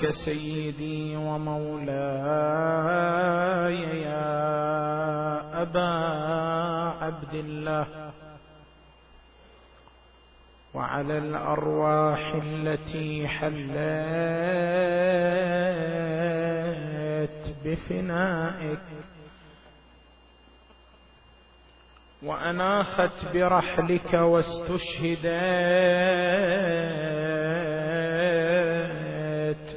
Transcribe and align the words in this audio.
منك 0.00 0.10
سيدي 0.10 1.16
ومولاي 1.16 1.90
يا 4.02 5.62
أبا 5.62 5.88
عبد 7.04 7.34
الله 7.34 8.12
وعلى 10.74 11.18
الأرواح 11.18 12.32
التي 12.34 13.28
حلت 13.28 13.80
بفنائك 17.64 18.78
وأناخت 22.22 23.26
برحلك 23.34 24.12
واستشهدت 24.14 25.26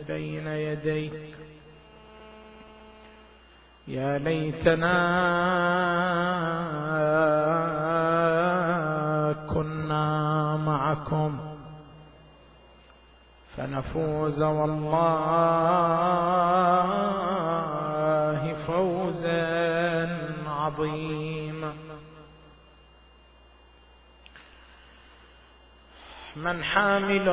بين 0.07 0.47
يديك. 0.47 1.35
يا 3.87 4.17
ليتنا 4.17 4.93
كنا 9.53 10.57
معكم. 10.57 11.39
فنفوز 13.57 14.41
والله 14.41 14.93
فوزا 18.67 20.07
عظيما. 20.47 21.32
من 26.35 26.63
حامل. 26.63 27.25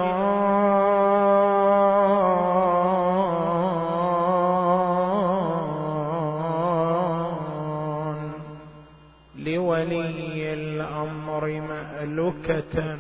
لولي 9.37 10.53
الأمر 10.53 11.61
مالكه 11.61 12.99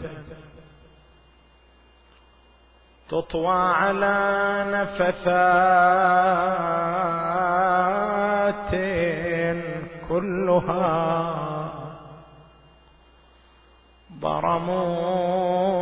تطوى 3.09 3.57
على 3.57 4.17
نفثات 4.69 5.51
كلها. 10.09 11.41
ضرموا 14.21 15.80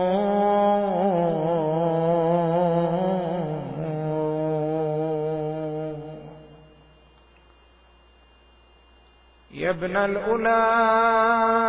ابن 9.78 9.96
الأولى. 9.96 11.68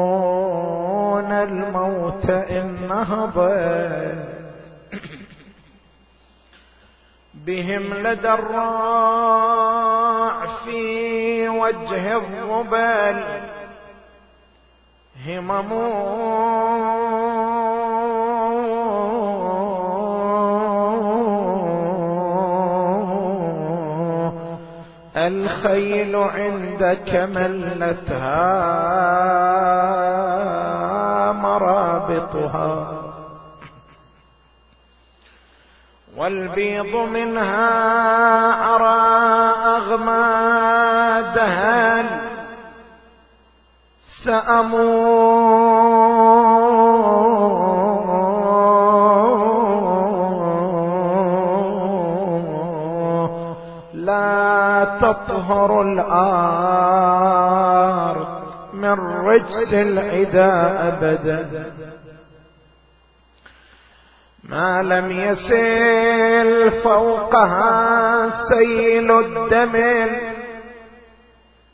يقعدون 0.00 1.32
الموت 1.32 2.30
إن 2.30 2.88
نهضت 2.88 4.30
بهم 7.34 7.94
لدى 7.94 8.32
الراع 8.32 9.80
في 10.64 11.48
وجه 11.48 12.16
الضبل 12.16 13.24
همم 15.26 15.72
الخيل 25.16 26.16
عندك 26.16 27.14
ملتها 27.14 28.42
مرابطها. 31.32 32.92
والبيض 36.16 36.96
منها 36.96 37.66
أرى 38.76 39.00
أغمادها. 39.76 40.50
سأمو 44.24 45.30
تطهر 54.84 55.82
الأرض 55.82 56.70
من 58.74 58.92
رجس 59.00 59.74
العدا 59.74 60.88
أبدا. 60.88 61.72
ما 64.44 64.82
لم 64.82 65.10
يسل 65.10 66.70
فوقها 66.70 68.28
سيل 68.28 69.10
الدم 69.10 69.76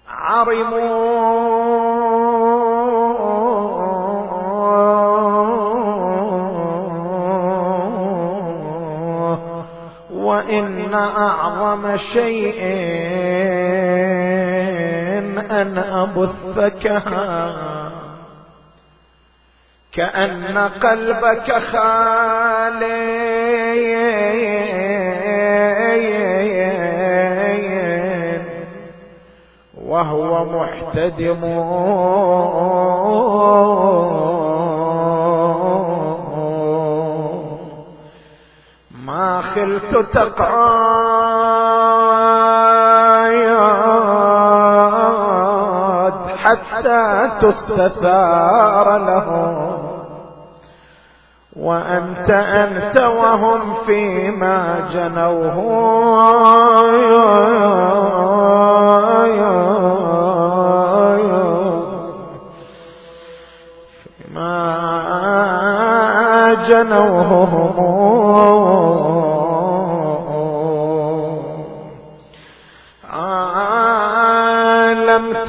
عرموا 0.09 1.56
وإن 10.27 10.95
أعظم 10.95 11.97
شيء 11.97 12.61
أن 15.51 15.79
أبثكها 15.79 17.53
كأن 19.93 20.59
قلبك 20.59 21.53
خالي. 21.53 23.07
وهو 29.75 30.45
محتدم. 30.45 31.43
ما 39.57 39.79
خلت 39.81 39.97
تقايد 40.15 40.57
حتى 46.37 47.31
تستثار 47.41 48.99
لهم. 48.99 49.77
وأنت 51.57 52.31
أنت 52.31 53.01
وهم 53.01 53.75
فيما 53.87 54.89
جنوه. 54.93 55.57
فيما 64.29 64.77
جنوه. 66.69 67.57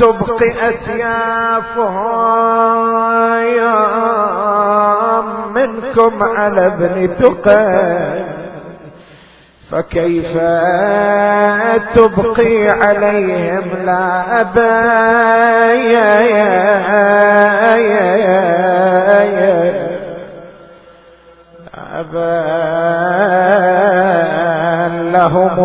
لم 0.02 0.18
تبق 0.18 0.44
أسيافهم 0.60 1.94
منكم 5.54 6.24
على 6.24 6.66
ابن 6.66 7.18
تقى. 7.18 8.38
فكيف 9.72 10.38
تبقي 11.96 12.70
عليهم 12.70 13.64
لا 13.86 14.42
أبا 14.42 14.86
يا 15.74 16.22
يا 16.22 17.78
يا 17.78 18.18
أبا 22.00 22.38
لهم 25.12 25.58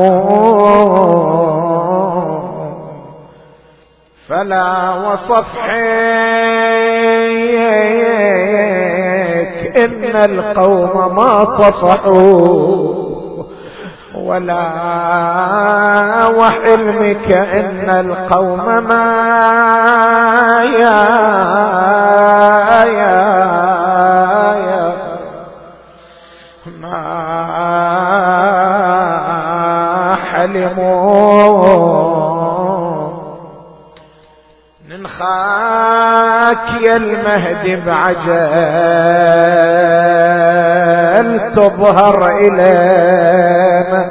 فلا 4.33 4.91
وصفحك 4.91 5.73
إن 9.77 10.17
القوم 10.17 11.15
ما 11.17 11.45
صفحوا 11.45 13.03
ولا 14.25 14.69
وحلمك 16.27 17.33
إن 17.33 17.91
القوم 17.91 18.85
ما 18.85 19.05
يا 20.79 21.01
يا 22.85 23.23
يا 24.67 24.93
ما 26.81 27.03
حلموا. 30.33 32.02
ننخاك 36.53 36.83
يا 36.83 36.97
المهدي 36.97 37.77
بعجل 37.77 38.33
تظهر 41.53 42.29
إلينا. 42.29 44.11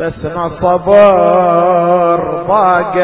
بس 0.00 0.26
صبر 0.48 2.20
ضاقت 2.48 2.96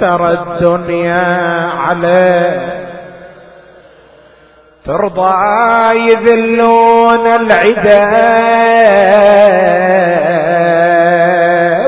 ترى 0.00 0.38
الدنيا 0.40 1.24
عليه. 1.78 2.74
ترضى 4.84 5.34
يذلون 6.10 7.26
العدا. 7.26 8.24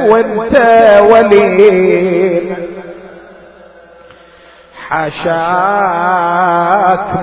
وانت 0.08 0.56
ولي. 1.10 2.35
حشاك 4.90 5.34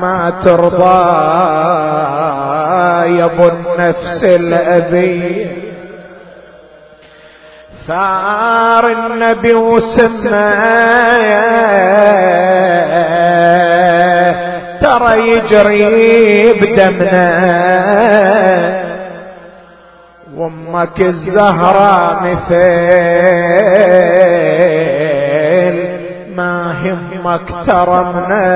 ما 0.01 0.33
ترضى 0.43 1.03
يا 3.17 3.25
أبو 3.25 3.47
النفس 3.47 4.23
الأبي. 4.23 5.47
ثار 7.87 8.91
النبي 8.91 9.53
وسمى 9.53 10.53
ترى 14.81 15.13
يجري 15.31 16.53
بدمنا. 16.53 17.29
وأمك 20.35 21.01
الزهراء 21.01 22.23
مثل 22.23 22.53
ما 26.35 26.73
همك 27.23 27.65
ترمنا 27.65 28.51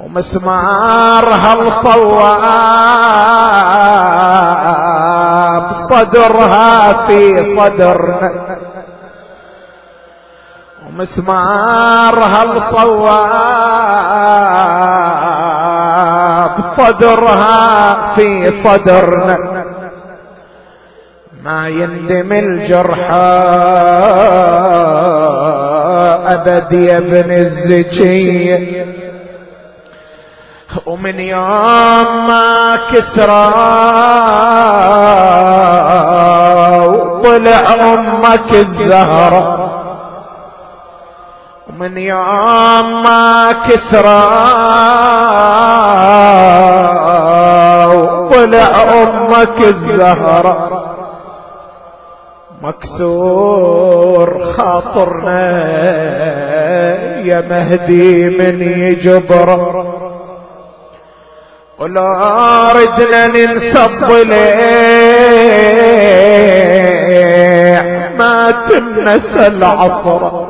ومسمارها 0.00 1.52
الصواب 1.54 2.46
صدرها 5.90 6.92
في 7.06 7.44
صدرنا. 7.56 8.30
ومسمارها 10.86 12.42
الصواب 12.42 13.36
صدرها 16.76 17.94
في 18.14 18.50
صدرنا. 18.52 19.36
ما 21.44 21.68
يندم 21.68 22.32
الجرحى 22.32 23.36
أبد 26.34 26.72
يا 26.72 26.98
ابن 26.98 27.30
الزكي 27.32 28.56
ومن 30.86 31.20
يوم 31.20 32.26
ما 32.28 32.78
كسرى 32.92 33.52
وطلع 36.86 37.74
أمك 37.94 38.52
الزهرة. 38.52 39.72
ومن 41.70 41.98
يوم 41.98 43.02
ما 43.02 43.52
كسرى 43.68 44.22
وطلع 47.86 49.02
أمك 49.02 49.60
الزهرة. 49.60 50.95
مكسور 52.62 54.38
خاطرنا 54.52 55.66
يا 57.24 57.40
مهدي 57.40 58.28
من 58.28 58.62
يجبر 58.62 59.84
ولا 61.78 62.72
ردنا 62.72 63.26
ننسب 63.26 64.10
ليه؟ 64.10 64.66
ما 68.18 68.50
تنسى 68.68 69.46
العصر. 69.46 70.46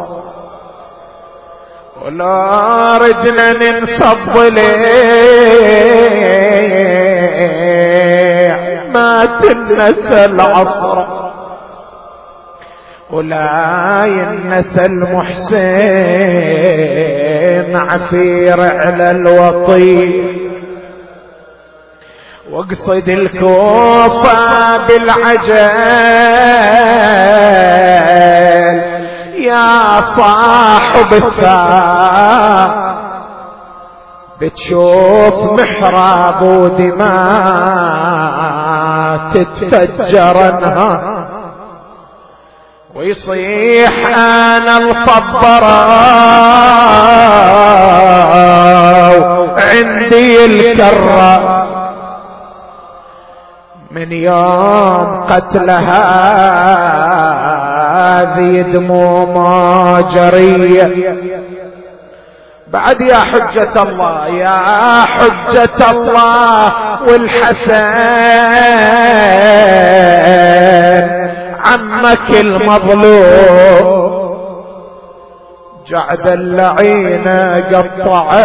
ولا 2.05 2.99
ردنا 2.99 3.53
ننصب 3.53 4.37
ليه؟ 4.37 4.87
ما 8.95 9.27
تنسى 9.43 10.25
العصر. 10.25 11.26
ولا 13.11 14.05
ينسى 14.05 14.85
المحسن 14.87 15.57
عفير 17.77 18.61
على 18.61 19.11
الوطي 19.11 19.99
واقصد 22.51 23.09
الكوفة 23.09 24.77
بالعجل 24.87 25.57
يا 29.43 30.01
صاحب 30.17 31.13
الثار. 31.15 32.87
بتشوف 34.41 35.53
محراب 35.53 36.43
ودماء 36.43 37.07
تتفجر 39.31 40.49
انهار 40.49 41.27
ويصيح 42.97 44.07
أنا 44.07 44.79
الطبرة 44.79 45.87
عندي 49.61 50.45
الكرة. 50.45 51.67
من 53.91 54.13
يوم 54.13 55.25
قتلها 55.31 56.03
هذه 58.23 58.63
دموم 58.63 59.35
جرية. 60.15 61.17
بعد 62.69 63.01
يا 63.01 63.17
حجة 63.17 63.83
الله 63.83 64.27
يا 64.27 65.05
حجة 65.05 65.91
الله 65.91 66.73
والحسن. 67.03 67.97
عمك 71.73 72.31
المظلوم. 72.31 74.07
جعد 75.87 76.27
اللعينة 76.27 77.57
قطعت 77.73 78.37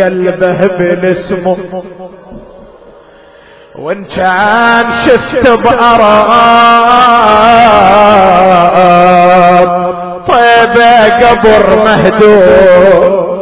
قلبه 0.00 0.66
بالاسم. 0.66 1.56
وإن 3.78 4.04
كان 4.04 4.84
شفت 5.06 5.48
بأراب 5.48 6.12
طيبة 10.26 11.26
قبر 11.28 11.76
مهدوم. 11.84 13.32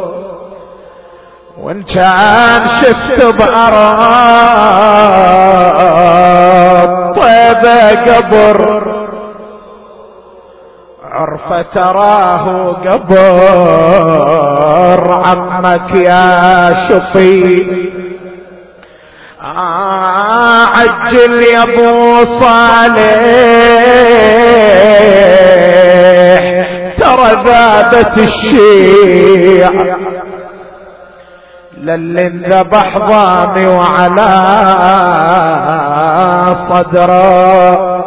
وإن 1.62 1.83
كان 1.83 2.67
شفت 2.67 3.25
بأراب 3.39 4.50
طيبة 7.52 7.90
قبر. 7.90 8.80
عرف 11.04 11.52
تراه 11.73 12.73
قبر. 12.73 14.21
عمك 15.25 15.95
يا 15.95 16.73
شفي 16.88 17.66
عجل 20.75 21.42
يا 21.42 21.62
أبو 21.62 22.25
صالح. 22.25 23.21
ترى 26.97 27.30
ذابت 27.45 28.19
الشيع 28.19 29.71
للي 31.80 32.26
انذبح 32.26 32.99
ضامي 32.99 33.66
وعلى 33.66 34.30
صدره 36.68 38.00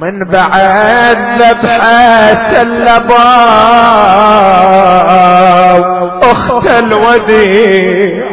من 0.00 0.24
بعد 0.24 1.16
ذبحة 1.38 2.62
اللباب 2.62 3.44
أخت 6.22 6.66
الوديع. 6.66 8.24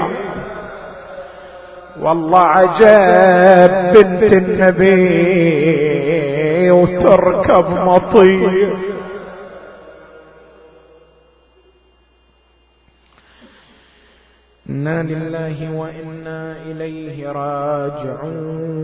والله 2.02 2.40
عجب 2.40 3.72
بنت 3.94 4.34
النبي 4.34 5.12
وتركب 6.72 7.66
مطير 7.70 8.78
إنا 14.70 15.04
لله 15.04 15.80
وإنا 15.80 16.62
إليه 16.62 17.28
راجعون. 17.32 18.82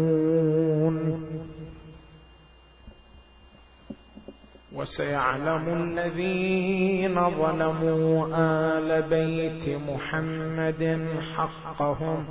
وسيعلم 4.74 5.68
الذين 5.68 7.30
ظلموا 7.30 8.28
آل 8.38 9.02
بيت 9.02 9.70
محمد 9.90 11.08
حقهم. 11.36 12.26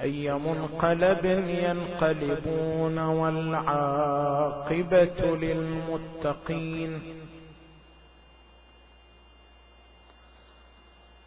أي 0.00 0.32
منقلب 0.32 1.24
ينقلبون 1.48 2.98
والعاقبة 2.98 4.16
للمتقين. 5.36 7.02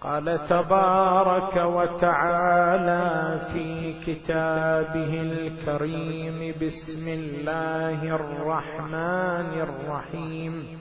قال 0.01 0.39
تبارك 0.49 1.55
وتعالى 1.55 3.39
في 3.53 3.93
كتابه 4.05 5.21
الكريم 5.21 6.55
بسم 6.61 7.05
الله 7.09 8.15
الرحمن 8.15 9.61
الرحيم. 9.61 10.77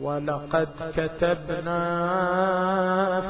ولقد 0.00 0.68
كتبنا 0.94 1.80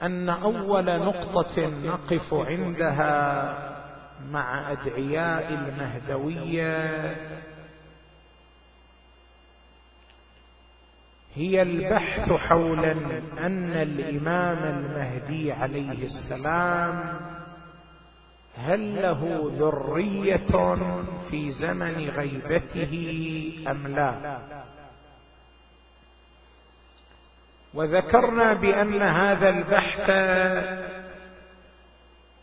أن 0.02 0.28
أول 0.28 0.98
نقطة 0.98 1.66
نقف 1.66 2.34
عندها 2.34 3.72
مع 4.30 4.72
أدعياء 4.72 5.54
المهدوية 5.54 7.16
هي 11.34 11.62
البحث 11.62 12.32
حول 12.32 12.84
أن 13.38 13.72
الإمام 13.72 14.58
المهدي 14.78 15.52
عليه 15.52 15.92
السلام 15.92 17.16
هل 18.56 19.02
له 19.02 19.50
ذرية 19.58 20.74
في 21.30 21.50
زمن 21.50 22.08
غيبته 22.08 22.94
أم 23.70 23.86
لا؟ 23.86 24.38
وذكرنا 27.74 28.52
بأن 28.52 29.02
هذا 29.02 29.48
البحث 29.48 30.10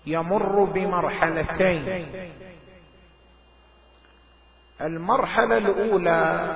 يمر 0.06 0.64
بمرحلتين. 0.64 2.06
المرحلة 4.82 5.58
الأولى 5.58 6.50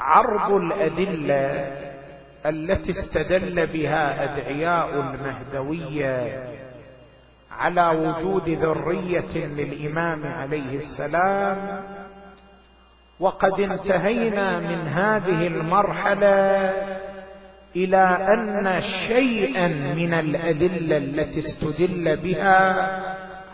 عرض 0.00 0.52
الأدلة 0.52 1.80
التي 2.46 2.90
استدل 2.90 3.66
بها 3.66 4.24
أدعياء 4.24 5.00
المهدوية 5.00 6.59
على 7.50 7.86
وجود 7.88 8.48
ذرية 8.48 9.36
للإمام 9.36 10.26
عليه 10.26 10.74
السلام. 10.74 11.82
وقد 13.20 13.60
انتهينا 13.60 14.58
من 14.58 14.88
هذه 14.88 15.46
المرحلة 15.46 16.72
إلى 17.76 18.04
أن 18.06 18.80
شيئا 18.80 19.68
من 19.94 20.14
الأدلة 20.14 20.96
التي 20.96 21.38
استدل 21.38 22.16
بها 22.16 22.90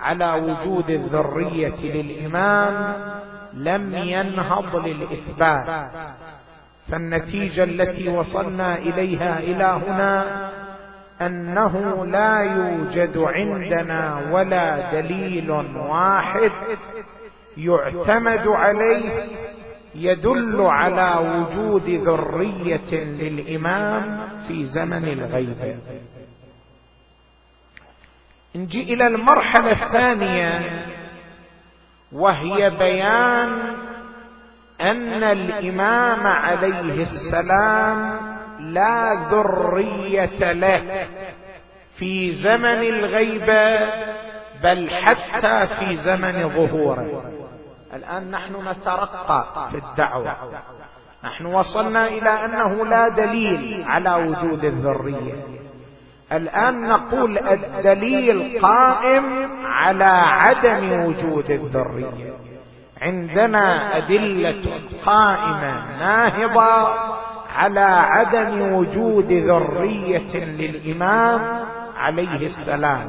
على 0.00 0.32
وجود 0.32 0.90
الذرية 0.90 1.80
للإمام 1.82 2.94
لم 3.54 3.94
ينهض 3.94 4.76
للإثبات. 4.76 5.90
فالنتيجة 6.88 7.64
التي 7.64 8.08
وصلنا 8.08 8.78
إليها 8.78 9.38
إلى 9.38 9.64
هنا 9.64 10.46
أنه 11.22 12.06
لا 12.06 12.40
يوجد 12.40 13.18
عندنا 13.18 14.20
ولا 14.32 14.92
دليل 14.92 15.50
واحد 15.76 16.52
يعتمد 17.56 18.48
عليه 18.48 19.24
يدل 19.94 20.60
على 20.60 21.14
وجود 21.20 21.88
ذرية 21.88 22.94
للإمام 22.94 24.28
في 24.48 24.64
زمن 24.64 25.08
الغيبه 25.08 25.76
نجي 28.56 28.82
إلى 28.94 29.06
المرحلة 29.06 29.72
الثانية 29.72 30.60
وهي 32.12 32.70
بيان 32.70 33.76
أن 34.80 35.24
الإمام 35.24 36.26
عليه 36.26 37.00
السلام 37.02 38.18
لا 38.60 39.14
ذرية 39.30 40.52
له 40.52 41.06
في 41.96 42.30
زمن 42.30 42.80
الغيبه 42.82 43.78
بل 44.62 44.90
حتى 44.90 45.66
في 45.66 45.96
زمن 45.96 46.48
ظهوره. 46.48 47.32
الآن 47.94 48.30
نحن 48.30 48.68
نترقى 48.68 49.68
في 49.70 49.76
الدعوة. 49.76 50.36
نحن 51.24 51.46
وصلنا 51.46 52.06
إلى 52.06 52.30
أنه 52.30 52.86
لا 52.86 53.08
دليل 53.08 53.84
على 53.86 54.14
وجود 54.14 54.64
الذرية. 54.64 55.34
الآن 56.32 56.88
نقول 56.88 57.38
الدليل 57.38 58.58
قائم 58.62 59.48
على 59.66 60.22
عدم 60.26 61.04
وجود 61.06 61.50
الذرية. 61.50 62.36
عندنا 63.02 63.96
أدلة 63.96 64.80
قائمة 65.06 65.98
ناهضة 65.98 67.15
على 67.56 67.80
عدم 67.80 68.72
وجود 68.72 69.32
ذرية 69.32 70.34
للإمام 70.36 71.66
عليه 71.96 72.36
السلام. 72.36 73.08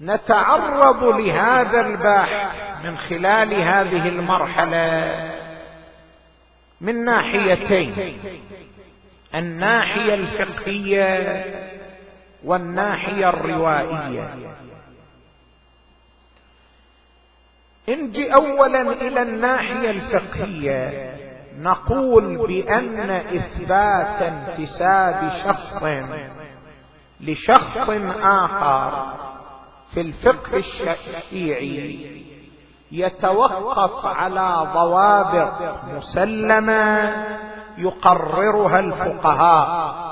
نتعرض 0.00 1.04
لهذا 1.04 1.80
البحث 1.80 2.84
من 2.84 2.98
خلال 2.98 3.62
هذه 3.62 4.08
المرحلة 4.08 5.30
من 6.80 7.04
ناحيتين 7.04 8.18
الناحية 9.34 10.14
الفقهية 10.14 11.44
والناحية 12.44 13.28
الروائية. 13.28 14.34
نجي 17.94 18.34
اولا 18.34 18.80
إلى 18.80 19.22
الناحية 19.22 19.90
الفقهية. 19.90 21.10
نقول 21.58 22.46
بأن 22.46 23.10
إثبات 23.10 24.22
انتساب 24.22 25.30
شخص 25.44 25.84
لشخص 27.20 27.90
آخر 28.22 29.12
في 29.94 30.00
الفقه 30.00 30.56
الشيعي 30.56 32.24
يتوقف 32.92 34.06
على 34.06 34.70
ضوابط 34.74 35.80
مسلمة 35.96 37.12
يقررها 37.78 38.80
الفقهاء. 38.80 40.10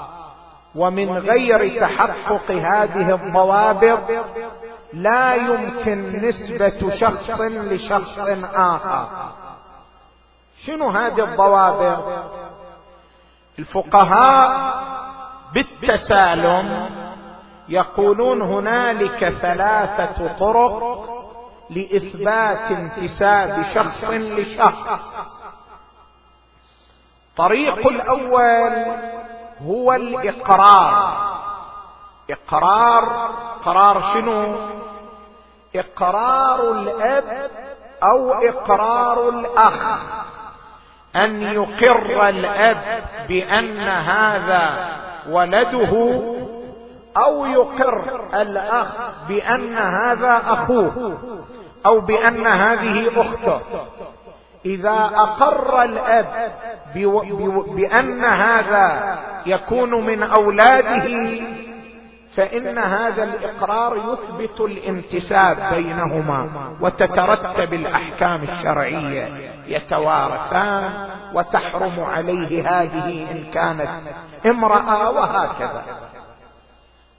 ومن 0.75 1.18
غير 1.18 1.80
تحقق 1.80 2.50
هذه 2.50 3.14
الضوابط 3.14 4.00
لا 4.92 5.35
يمكن 5.35 6.25
نسبة 6.25 6.90
شخص 6.90 7.40
لشخص 7.40 8.18
آخر. 8.54 9.09
شنو 10.64 10.88
هذه 10.88 11.25
الضوابط؟ 11.25 12.30
الفقهاء 13.59 14.78
بالتسالم 15.54 16.90
يقولون 17.68 18.42
هنالك 18.42 19.25
ثلاثة 19.25 20.37
طرق 20.38 21.09
لإثبات 21.71 22.73
انتساب 22.73 23.62
شخص 23.62 24.11
لشخص. 24.11 25.00
الطريق 27.30 27.87
الأول 27.87 28.97
هو 29.62 29.92
الإقرار. 29.92 31.38
إقرار 32.30 33.04
قرار 33.64 34.02
شنو؟ 34.14 34.56
إقرار 35.76 36.73
الأب 36.73 37.50
أو 38.02 38.32
إقرار 38.32 39.28
الأخ. 39.28 39.99
أن 41.16 41.42
يقر 41.42 42.28
الأب 42.28 43.02
بأن 43.28 43.88
هذا 43.88 44.88
ولده 45.28 46.23
أو 47.16 47.47
يقر 47.47 48.20
الأخ 48.35 48.87
بأن 49.28 49.78
هذا 49.78 50.42
أخوه 50.47 51.18
أو 51.87 52.00
بأن 52.00 52.47
هذه 52.47 53.20
أخته. 53.20 53.61
إذا 54.66 55.11
أقر 55.14 55.82
الأب 55.82 56.52
بأن 57.75 58.25
هذا 58.25 59.18
يكون 59.47 60.06
من 60.06 60.23
أولاده 60.23 61.06
فإن 62.37 62.78
هذا 62.78 63.25
الإقرار 63.25 63.97
يثبت 63.97 64.61
الانتساب 64.61 65.75
بينهما 65.75 66.76
وتترتب 66.80 67.75
الأحكام 67.75 68.42
الشرعية 68.42 69.52
يتوارثان 69.66 71.08
وتحرم 71.35 72.00
عليه 72.00 72.68
هذه 72.68 73.30
إن 73.30 73.44
كانت 73.54 73.90
امرأة 74.47 75.11
وهكذا. 75.11 75.82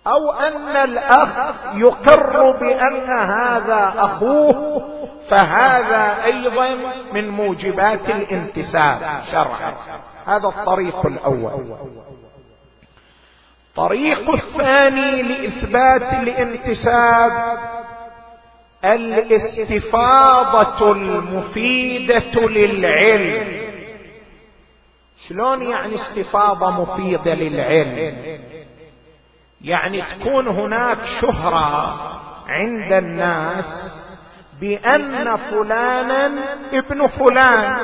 أو 0.07 0.31
أن 0.31 0.77
الأخ 0.77 1.29
يقر 1.73 2.51
بأن 2.51 3.09
هذا 3.29 3.93
أخوه 3.97 4.83
فهذا 5.29 6.25
أيضا 6.25 6.67
من 7.13 7.29
موجبات 7.29 8.09
الانتساب 8.09 9.01
شرعا. 9.23 9.73
هذا 10.25 10.47
الطريق 10.47 11.05
الأول. 11.05 11.77
الطريق 13.79 14.29
الثاني 14.29 15.21
لإثبات 15.21 16.13
الانتساب 16.13 17.31
الاستفاضة 18.85 20.91
المفيدة 20.91 22.35
للعلم. 22.35 23.59
شلون 25.27 25.61
يعني 25.61 25.95
استفاضة 25.95 26.81
مفيدة 26.81 27.33
للعلم؟ 27.33 28.39
يعني 29.61 30.01
تكون 30.01 30.47
هناك 30.47 31.03
شهرة 31.03 31.95
عند 32.47 32.91
الناس 32.91 33.95
بأن 34.61 35.37
فلانا 35.37 36.55
ابن 36.73 37.07
فلان. 37.07 37.75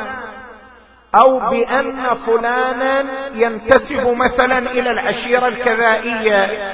أو 1.15 1.39
بأن 1.39 2.03
فلانا 2.25 3.05
ينتسب 3.35 4.07
مثلا 4.07 4.57
إلى 4.57 4.89
العشيرة 4.89 5.47
الكذائية 5.47 6.73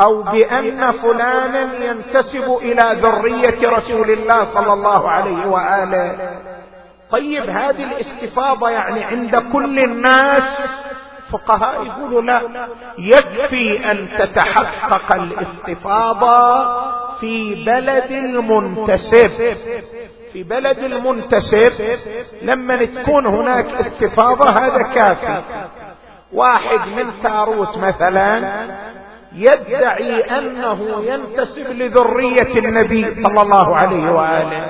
أو 0.00 0.22
بأن 0.22 0.90
فلانا 0.92 1.84
ينتسب 1.84 2.58
إلى 2.62 3.00
ذرية 3.02 3.68
رسول 3.68 4.10
الله 4.10 4.44
صلى 4.44 4.72
الله 4.72 5.10
عليه 5.10 5.46
وآله. 5.46 6.30
طيب 7.10 7.50
هذه 7.50 7.84
الاستفاضة 7.84 8.70
يعني 8.70 9.04
عند 9.04 9.36
كل 9.36 9.78
الناس 9.78 10.68
الفقهاء 11.26 11.84
يقولوا 11.86 12.22
لا 12.22 12.68
يكفي 12.98 13.90
أن 13.90 14.08
تتحقق 14.18 15.12
الاستفاضة 15.12 16.64
في 17.20 17.64
بلد 17.64 18.10
المنتسب 18.10 19.30
في 20.34 20.42
بلد 20.42 20.78
المنتسب 20.78 21.72
لما 22.42 22.84
تكون 22.84 23.26
هناك 23.26 23.66
استفاضة 23.66 24.50
هذا 24.50 24.82
كافي. 24.82 25.42
واحد 26.32 26.88
من 26.96 27.22
تاروس 27.22 27.78
مثلا 27.78 28.42
يدعي 29.32 30.20
أنه 30.20 31.02
ينتسب 31.06 31.66
لذرية 31.66 32.56
النبي 32.56 33.10
صلى 33.10 33.42
الله 33.42 33.76
عليه 33.76 34.10
وآله. 34.12 34.66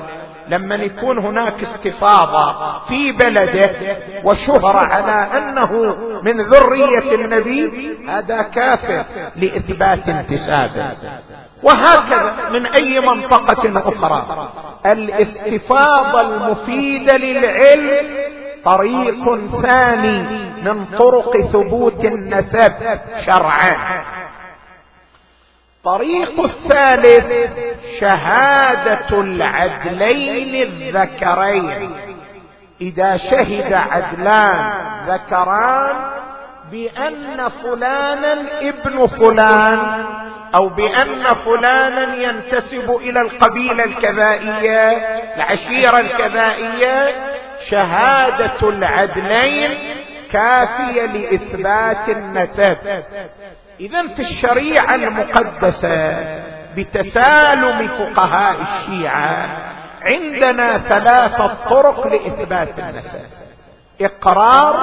لما 0.49 0.75
يكون 0.75 1.19
هناك 1.19 1.63
استفاضة 1.63 2.79
في 2.89 3.13
بلده 3.13 3.71
وشهره 4.25 4.79
على 4.79 5.39
أنه 5.39 5.97
من 6.23 6.41
ذرية 6.41 7.15
النبي 7.15 7.99
هذا 8.09 8.43
كافر 8.43 9.05
لإثبات 9.37 10.09
انتسابه. 10.09 10.93
وهكذا 11.65 12.51
من 12.51 12.67
أي 12.67 13.01
منطقة 13.01 13.89
أخرى. 13.89 14.49
الاستفاضة 14.87 16.21
المفيدة 16.21 17.17
للعلم 17.17 18.17
طريق 18.65 19.47
ثاني 19.63 20.19
من 20.63 20.85
طرق 20.99 21.41
ثبوت 21.41 22.05
النسب 22.05 22.73
شرعا. 23.21 23.77
الطريق 25.77 26.41
الثالث 26.41 27.27
شهادة 28.01 29.21
العدلين 29.21 30.63
الذكرين. 30.63 31.97
إذا 32.81 33.17
شهد 33.17 33.73
عدلان 33.73 34.73
ذكران 35.09 35.97
بأن 36.71 37.49
فلانا 37.49 38.33
ابن 38.61 39.07
فلان 39.07 40.05
أو 40.55 40.69
بأن 40.69 41.35
فلانا 41.35 42.15
ينتسب 42.15 42.91
إلى 42.91 43.21
القبيلة 43.21 43.85
الكذائيه 43.85 44.91
العشيرة 45.37 45.99
الكذائيه 46.01 47.15
شهادة 47.61 48.69
العدلين 48.69 49.79
كافية 50.31 51.07
لإثبات 51.07 52.09
النسب. 52.09 52.77
إذا 53.81 54.09
في 54.09 54.21
الشريعة 54.21 54.95
المقدسة 54.95 56.21
بتسالم 56.77 57.87
فقهاء 57.87 58.57
الشيعة 58.61 59.47
عندنا 60.03 60.79
ثلاثة 60.79 61.47
طرق 61.47 62.07
لإثبات 62.07 62.79
النسب. 62.79 63.21
إقرار 64.01 64.75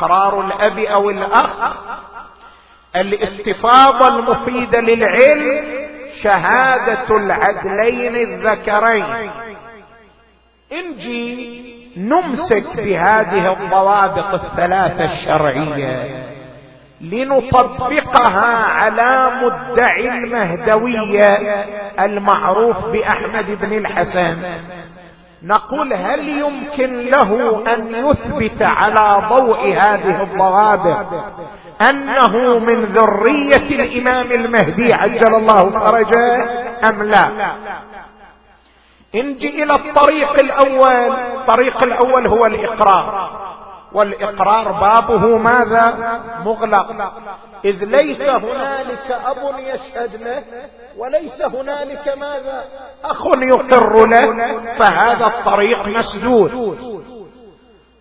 قرار 0.00 0.40
الأب 0.40 0.78
أو 0.78 1.10
الأخ. 1.10 1.76
الاستفاضة 2.96 4.08
المفيدة 4.08 4.80
للعلم 4.80 5.64
شهادة 6.22 7.16
العدلين 7.16 8.16
الذكرين. 8.16 9.30
انجي 10.72 11.64
نمسك 11.96 12.76
بهذه 12.76 13.52
الضوابط 13.52 14.34
الثلاثة 14.34 15.04
الشرعية 15.04 16.24
لنطبقها 17.00 18.56
على 18.66 19.30
مدعي 19.42 20.08
المهدوية 20.08 21.38
المعروف 22.00 22.84
بأحمد 22.84 23.58
بن 23.60 23.78
الحسن. 23.78 24.54
نقول 25.46 25.92
هل 25.92 26.28
يمكن 26.28 26.98
له 26.98 27.62
أن 27.74 27.94
يثبت 27.94 28.62
على 28.62 29.28
ضوء 29.28 29.72
هذه 29.76 30.22
الضوابط 30.22 31.06
أنه 31.80 32.58
من 32.58 32.84
ذرية 32.84 33.56
الإمام 33.84 34.32
المهدي 34.32 34.94
عجل 34.94 35.34
الله 35.34 35.70
فرجه 35.70 36.44
أم 36.88 37.02
لا؟ 37.02 37.30
انجي 39.14 39.62
إلى 39.62 39.74
الطريق 39.74 40.38
الأول 40.38 41.16
الطريق 41.36 41.82
الأول 41.82 42.26
هو 42.26 42.46
الإقرار. 42.46 43.23
والإقرار 43.94 44.72
بابه 44.72 45.38
ماذا؟ 45.38 46.20
مغلق. 46.44 47.12
إذ 47.64 47.84
ليس 47.84 48.22
هنالك 48.22 49.10
أب 49.10 49.58
يشهد 49.58 50.22
له 50.22 50.44
وليس 50.98 51.42
هنالك 51.42 52.08
ماذا؟ 52.18 52.64
أخ 53.04 53.26
يقر 53.42 54.06
له 54.06 54.60
فهذا 54.78 55.26
الطريق 55.26 55.86
مسدود. 55.86 56.52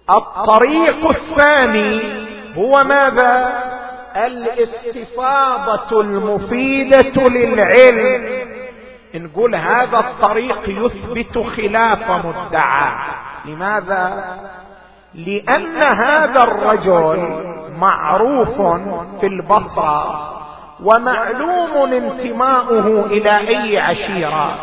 الطريق 0.10 1.10
الثاني 1.10 2.02
هو 2.58 2.84
ماذا؟ 2.84 3.52
الاستفاضة 4.16 6.02
المفيدة 6.02 7.24
للعلم. 7.30 8.54
نقول 9.16 9.56
هذا 9.56 10.00
الطريق 10.00 10.70
يثبت 10.70 11.38
خلاف 11.38 12.26
مدعى. 12.26 12.94
لماذا؟ 13.46 14.24
لأن 15.16 15.76
هذا 15.78 16.44
الرجل 16.44 17.44
معروف 17.80 18.62
في 19.20 19.28
البصرة 19.28 20.30
ومعلوم 20.84 21.94
انتماؤه 21.94 23.06
إلى 23.06 23.38
أي 23.38 23.80
عشيرة 23.80 24.56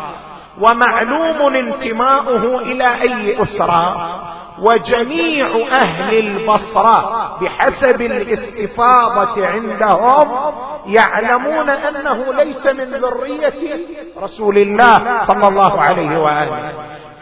ومعلوم 0.61 1.55
انتماؤه 1.55 2.59
إلى 2.59 3.01
أي 3.01 3.43
أسرة 3.43 4.17
وجميع 4.59 5.47
أهل 5.71 6.17
البصرة 6.17 7.29
بحسب 7.41 8.01
الاستفاضة 8.01 9.47
عندهم 9.47 10.53
يعلمون 10.85 11.69
أنه 11.69 12.33
ليس 12.33 12.65
من 12.65 12.99
ذرية 13.01 13.85
رسول 14.21 14.57
الله 14.57 15.23
صلى 15.25 15.47
الله 15.47 15.81
عليه 15.81 16.17
وآله. 16.17 16.73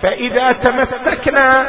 فإذا 0.01 0.51
تمسكنا 0.51 1.67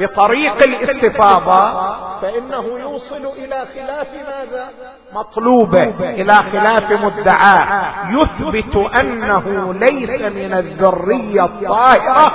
بطريق 0.00 0.62
الاستفاضة 0.62 1.90
فإنه 2.20 2.78
يوصل 2.80 3.26
إلى 3.26 3.66
خلاف 3.74 4.06
ماذا؟ 4.14 4.68
مطلوبه 5.12 6.10
إلى 6.10 6.34
خلاف 6.34 6.90
مدعاه 6.90 7.92
يثبت 8.10 8.76
أنه 8.76 9.74
ليس 9.74 10.22
من 10.22 10.52
الذرية 10.52 11.44
الطاهره 11.44 12.32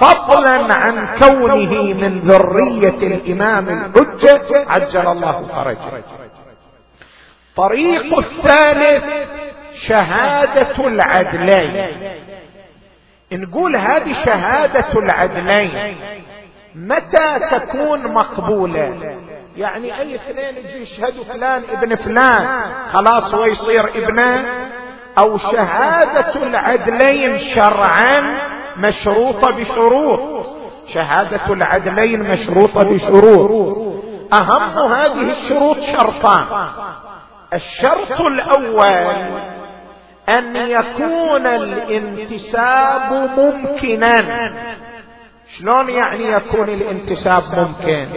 فضلا 0.00 0.74
عن 0.74 1.18
كونه 1.18 1.72
من 1.94 2.20
ذرية 2.24 2.98
الإمام 3.02 3.68
الحجة. 3.68 4.64
عجل 4.68 5.06
الله 5.06 5.42
فرجه. 5.42 6.04
طريق 7.56 8.18
الثالث 8.18 9.04
شهادة 9.72 10.86
العدلين. 10.86 12.02
نقول 13.32 13.76
هذه 13.76 14.12
شهادة 14.12 14.92
العدلين 14.98 15.96
متى 16.74 17.38
تكون 17.50 18.12
مقبولة؟ 18.12 19.16
يعني 19.56 20.00
أي 20.00 20.14
اثنين 20.14 20.56
يجي 20.64 20.82
يشهدوا 20.82 21.24
فلان 21.24 21.62
ابن 21.70 21.94
فلان 21.94 22.46
خلاص 22.92 23.34
هو 23.34 23.44
يصير 23.44 23.84
ابنه. 23.84 24.44
أو 25.18 25.38
شهادة 25.38 26.46
العدلين 26.46 27.38
شرعا 27.38 28.36
مشروطة 28.76 29.50
بشروط. 29.50 30.46
شهادة 30.86 31.52
العدلين 31.52 32.20
مشروطة 32.20 32.82
بشروط. 32.82 33.92
أهم 34.32 34.92
هذه 34.92 35.30
الشروط 35.30 35.80
شرطان. 35.80 36.44
الشرط 37.54 38.20
الأول 38.20 39.14
أن 40.28 40.56
يكون 40.56 41.46
الانتساب 41.46 43.12
ممكنا. 43.38 44.52
شلون 45.58 45.88
يعني 45.88 46.32
يكون 46.32 46.68
الانتساب 46.68 47.42
ممكن؟ 47.56 48.08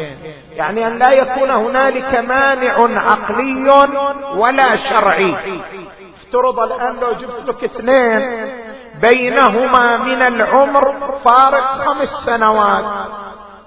يعني 0.51 0.87
أن 0.87 0.97
لا 0.97 1.11
يكون 1.11 1.51
هنالك 1.51 2.15
مانع 2.15 2.99
عقلي 3.11 3.87
ولا 4.35 4.75
شرعي. 4.75 5.35
افترض 6.15 6.59
الآن 6.59 6.95
لو 6.95 7.13
جبت 7.13 7.49
لك 7.49 7.63
اثنين 7.63 8.51
بينهما 9.01 9.97
من 9.97 10.21
العمر 10.21 11.11
فارق 11.25 11.63
خمس 11.63 12.07
سنوات. 12.07 12.85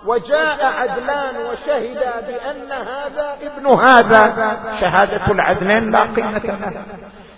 وجاء 0.07 0.67
عدلان 0.67 1.37
وشهد 1.37 1.99
بأن 2.27 2.73
هذا 2.73 3.37
ابن 3.43 3.67
هذا. 3.67 4.59
شهادة 4.81 5.33
العدلين 5.33 5.91
لا 5.91 6.01
قيمة 6.01 6.39
لها. 6.39 6.85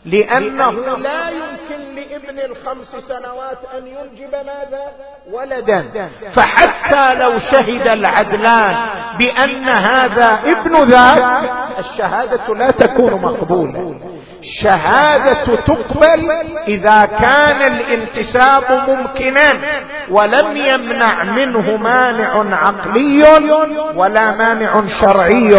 لأنه 0.04 0.70
لا 0.98 1.28
يمكن 1.28 1.94
لابن 1.94 2.38
الخمس 2.38 2.96
سنوات 3.08 3.58
أن 3.78 3.86
ينجب 3.86 4.34
ماذا؟ 4.34 4.92
ولدا. 5.32 6.10
فحتى 6.32 7.14
لو 7.14 7.38
شهد 7.38 7.86
العدلان 7.86 8.76
بأن 9.18 9.68
هذا 9.68 10.40
ابن 10.44 10.90
ذاك 10.90 11.50
الشهادة 11.78 12.54
لا 12.54 12.70
تكون 12.70 13.12
مقبولة. 13.12 14.00
الشهادة 14.40 15.57
تقبل 15.57 16.31
إذا 16.68 17.05
كان 17.05 17.62
الانتساب 17.62 18.62
ممكنا 18.88 19.53
ولم 20.11 20.57
يمنع 20.57 21.24
منه 21.24 21.76
مانع 21.76 22.57
عقلي 22.57 23.22
ولا 23.94 24.37
مانع 24.37 24.87
شرعي. 24.87 25.55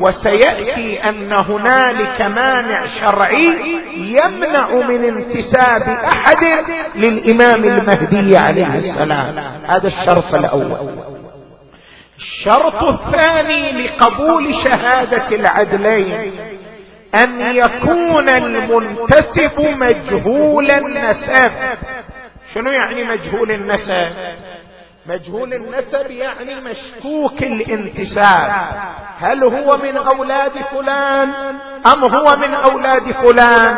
وسيأتي 0.00 1.08
أن 1.08 1.32
هنالك 1.32 2.22
مانع 2.22 2.86
شرعي 2.86 3.56
يمنع 3.96 4.70
من 4.70 5.04
انتساب 5.04 5.82
أحد 5.88 6.64
للإمام 6.94 7.64
المهدي 7.64 8.36
عليه 8.36 8.74
السلام. 8.74 9.34
هذا 9.66 9.86
الشرط 9.86 10.34
الأول. 10.34 10.90
الشرط 12.16 12.84
الثاني 12.84 13.72
لقبول 13.72 14.54
شهادة 14.54 15.36
العدلين. 15.36 16.32
أن 17.14 17.40
يكون 17.40 18.28
المنتسب 18.28 19.60
مجهول 19.60 20.70
النسب. 20.70 21.50
شنو 22.54 22.70
يعني 22.70 23.04
مجهول 23.04 23.50
النسب؟ 23.50 24.06
مجهول 25.06 25.54
النسب 25.54 26.10
يعني 26.10 26.54
مشكوك 26.54 27.42
الانتساب. 27.42 28.52
هل 29.20 29.44
هو 29.44 29.76
من 29.76 29.96
أولاد 29.96 30.52
فلان 30.62 31.30
أم 31.86 32.04
هو 32.04 32.36
من 32.36 32.54
أولاد 32.54 33.12
فلان؟ 33.12 33.76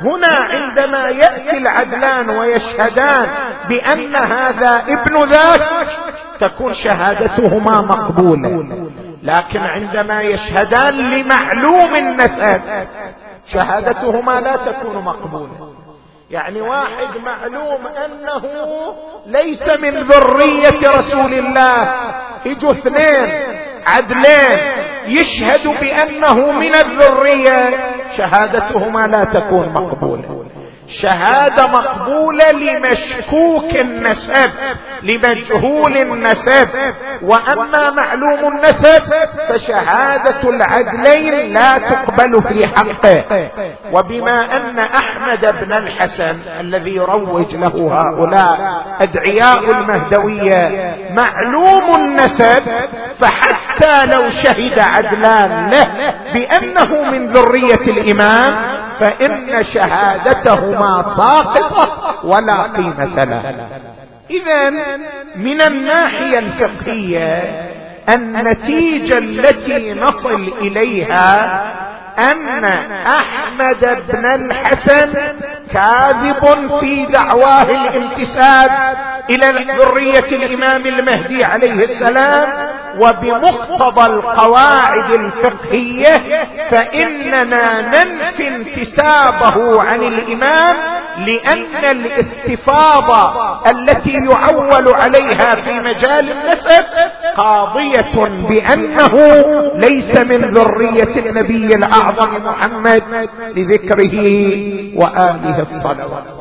هنا 0.00 0.28
عندما 0.28 1.06
يأتي 1.08 1.56
العدلان 1.56 2.30
ويشهدان 2.30 3.26
بأن 3.68 4.16
هذا 4.16 4.82
ابن 4.88 5.30
ذاك 5.30 5.88
تكون 6.38 6.74
شهادتهما 6.74 7.80
مقبولة. 7.80 8.87
لكن 9.28 9.60
عندما 9.60 10.22
يشهدان 10.22 10.94
لمعلوم 10.94 11.94
النسب 11.94 12.60
شهادتهما 13.46 14.40
لا 14.40 14.56
تكون 14.56 15.04
مقبولة. 15.04 15.74
يعني 16.30 16.60
واحد 16.60 17.16
معلوم 17.24 17.86
أنه 17.86 18.42
ليس 19.26 19.68
من 19.68 20.04
ذرية 20.04 20.90
رسول 20.90 21.34
الله 21.34 21.88
يجوا 22.46 22.70
اثنين 22.70 23.32
عدلين 23.86 24.58
يشهد 25.06 25.80
بأنه 25.80 26.52
من 26.52 26.74
الذرية 26.74 27.76
شهادتهما 28.16 29.06
لا 29.06 29.24
تكون 29.24 29.68
مقبولة. 29.68 30.47
شهادة 30.88 31.66
مقبولة 31.66 32.50
لمشكوك 32.50 33.76
النسب 33.76 34.50
لمجهول 35.02 35.96
النسب. 35.96 36.68
وأما 37.22 37.90
معلوم 37.90 38.52
النسب 38.52 39.02
فشهادة 39.48 40.50
العدلين 40.50 41.52
لا 41.52 41.78
تقبل 41.78 42.42
في 42.42 42.66
حقه. 42.66 43.24
وبما 43.92 44.56
أن 44.56 44.78
أحمد 44.78 45.40
بن 45.40 45.72
الحسن 45.72 46.50
الذي 46.60 46.94
يروج 46.94 47.56
له 47.56 48.02
هؤلاء 48.02 48.58
أدعياء 49.00 49.70
المهدوية 49.70 50.94
معلوم 51.10 51.94
النسب 51.94 52.62
فحتى 53.20 54.06
لو 54.06 54.28
شهد 54.30 54.78
عدلان 54.78 55.70
له 55.70 55.88
بأنه 56.34 57.10
من 57.10 57.26
ذرية 57.26 57.74
الإمام 57.74 58.78
فإن 59.00 59.62
شهادتهما 60.78 61.16
ساقطه 61.16 62.26
ولا 62.26 62.62
قيمة 62.62 63.24
لها 63.24 63.68
اذا 64.30 64.70
من 65.36 65.60
الناحية 65.62 66.38
الفقهية 66.38 67.42
النتيجة 68.08 69.18
التي 69.18 69.94
نصل 69.94 70.52
إليها 70.60 71.62
أن 72.18 72.64
أحمد 73.06 74.02
بن 74.08 74.26
الحسن 74.26 75.12
كاذب 75.72 76.70
في 76.80 77.06
دعواه 77.06 77.62
الانتساب 77.62 78.70
إلى 79.30 79.66
ذريه 79.78 80.18
الإمام 80.32 80.86
المهدي 80.86 81.44
عليه 81.44 81.72
السلام 81.82 82.48
وبمقتضى 82.98 84.06
القواعد 84.06 85.10
الفقهية 85.10 86.44
فإننا 86.70 87.80
ننفي 87.80 88.48
انتسابه 88.48 89.82
عن 89.82 90.02
الإمام 90.02 90.76
لأن 91.18 91.84
الاستفاضة 91.84 93.32
التي 93.70 94.12
يعول 94.12 94.94
عليها 94.94 95.54
في 95.54 95.80
مجال 95.80 96.30
النسب 96.32 96.84
قاضية 97.36 98.28
بأنه 98.48 99.12
ليس 99.74 100.18
من 100.18 100.40
ذرية 100.50 101.16
النبي 101.16 101.74
الأعظم 101.74 102.28
محمد 102.44 103.02
لذكره 103.56 104.16
وآله 104.96 105.58
الصلوات. 105.58 106.37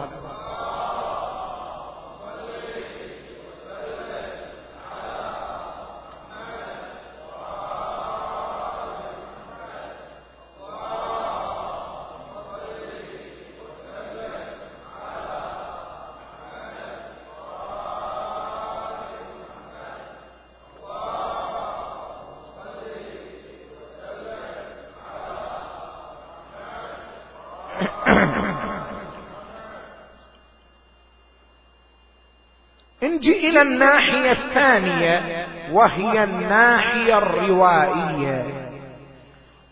نجي 33.28 33.48
إلى 33.48 33.62
الناحية 33.62 34.32
الثانية 34.32 35.46
وهي 35.72 36.24
الناحية 36.24 37.18
الروائية. 37.18 38.46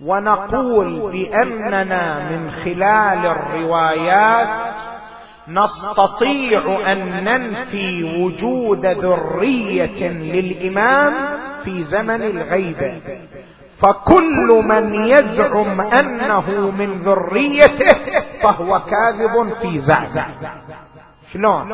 ونقول 0.02 1.12
بأننا 1.12 2.30
من 2.30 2.52
خلال 2.52 3.26
الروايات 3.26 4.76
نستطيع 5.48 6.92
أن 6.92 7.24
ننفي 7.24 8.04
وجود 8.22 8.86
ذرية 8.86 10.10
للإمام 10.10 11.14
في 11.64 11.84
زمن 11.84 12.22
الغيبة. 12.22 13.02
فكل 13.80 14.64
من 14.66 14.94
يزعم 14.94 15.82
أنه 15.82 16.72
من 16.72 17.02
ذريته 17.02 17.94
فهو 18.42 18.80
كاذب 18.80 19.54
في 19.62 19.78
زعمه. 19.78 20.26
شلون؟ 21.34 21.72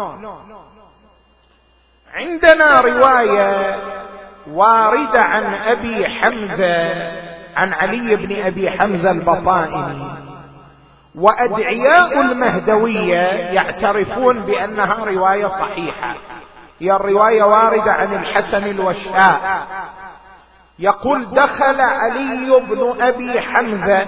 عندنا 2.13 2.81
رواية 2.81 3.75
واردة 4.47 5.21
عن 5.21 5.53
أبي 5.53 6.07
حمزة 6.07 7.11
عن 7.57 7.73
علي 7.73 8.15
بن 8.15 8.45
أبي 8.45 8.71
حمزة 8.71 9.11
البطائني. 9.11 10.11
وأدعياء 11.15 12.21
المهدوية 12.21 13.21
يعترفون 13.51 14.39
بأنها 14.39 15.05
رواية 15.05 15.47
صحيحة. 15.47 16.15
هي 16.79 16.91
الرواية 16.95 17.43
واردة 17.43 17.91
عن 17.91 18.13
الحسن 18.13 18.63
الوشاء. 18.63 19.67
يقول 20.79 21.33
دخل 21.33 21.81
علي 21.81 22.61
بن 22.69 23.01
أبي 23.01 23.41
حمزة 23.41 24.05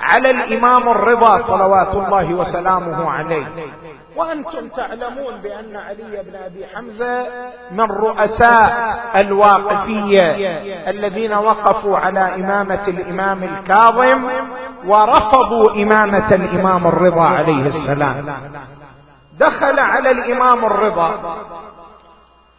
على 0.00 0.30
الإمام 0.30 0.88
الرضا 0.88 1.42
صلوات 1.42 1.94
الله 1.94 2.34
وسلامه 2.34 3.10
عليه. 3.10 3.46
وأنتم 4.16 4.68
تعلمون 4.68 5.40
بأن 5.42 5.76
علي 5.76 6.22
بن 6.22 6.36
أبي 6.36 6.66
حمزة 6.74 7.26
من 7.70 7.84
رؤساء 7.84 8.72
الواقفية 9.20 10.30
الذين 10.90 11.34
وقفوا 11.34 11.98
على 11.98 12.34
إمامة 12.34 12.88
الإمام 12.88 13.42
الكاظم 13.42 14.30
ورفضوا 14.86 15.70
إمامة 15.70 16.34
الإمام 16.34 16.86
الرضا 16.86 17.24
عليه 17.24 17.66
السلام. 17.66 18.26
دخل 19.38 19.78
على 19.78 20.10
الإمام 20.10 20.64
الرضا 20.64 21.36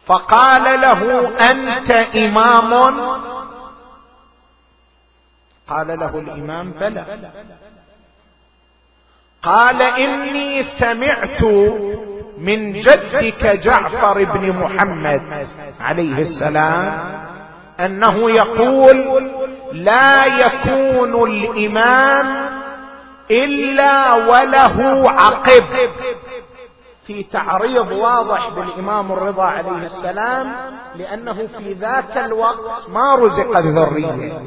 فقال 0.06 0.80
له 0.80 1.28
أنت 1.28 1.90
إمام 2.16 2.94
قال 5.68 5.86
له 5.86 6.18
الإمام 6.18 6.70
بلى. 6.70 7.04
قال 9.42 9.82
إني 9.82 10.62
سمعت 10.62 11.42
من 12.38 12.72
جدك 12.72 13.46
جعفر 13.46 14.24
بن 14.24 14.50
محمد 14.50 15.46
عليه 15.80 16.18
السلام 16.18 16.98
أنه 17.80 18.30
يقول 18.30 18.96
لا 19.72 20.26
يكون 20.26 21.30
الإمام 21.32 22.26
إلا 23.30 24.14
وله 24.14 25.10
عقب. 25.10 25.66
في 27.06 27.22
تعريض 27.22 27.92
واضح 27.92 28.48
بالامام 28.48 29.12
الرضا 29.12 29.44
عليه 29.44 29.82
السلام 29.82 30.52
لأنه 30.96 31.46
في 31.46 31.72
ذاك 31.72 32.18
الوقت 32.18 32.88
ما 32.88 33.14
رزق 33.14 33.56
الذريه 33.56 34.40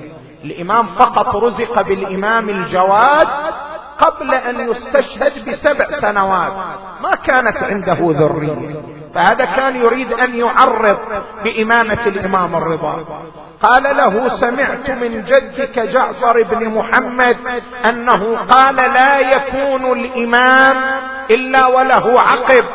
الإمام 0.43 0.87
فقط 0.87 1.35
رزق 1.35 1.81
بالإمام 1.81 2.49
الجواد 2.49 3.27
قبل 3.97 4.33
أن 4.33 4.69
يستشهد 4.69 5.49
بسبع 5.49 5.89
سنوات. 5.89 6.51
ما 7.03 7.15
كانت 7.15 7.63
عنده 7.63 7.97
ذرية. 8.01 8.83
فهذا 9.15 9.45
كان 9.45 9.75
يريد 9.75 10.13
أن 10.13 10.35
يعرض 10.35 10.99
بإمامة 11.43 11.97
الإمام 12.05 12.55
الرضا. 12.55 13.05
قال 13.61 13.83
له 13.83 14.29
سمعت 14.29 14.91
من 14.91 15.23
جدك 15.23 15.79
جعفر 15.79 16.43
بن 16.43 16.69
محمد 16.69 17.37
أنه 17.85 18.37
قال 18.37 18.75
لا 18.75 19.19
يكون 19.19 19.99
الإمام 19.99 20.75
إلا 21.29 21.67
وله 21.67 22.21
عقب. 22.21 22.65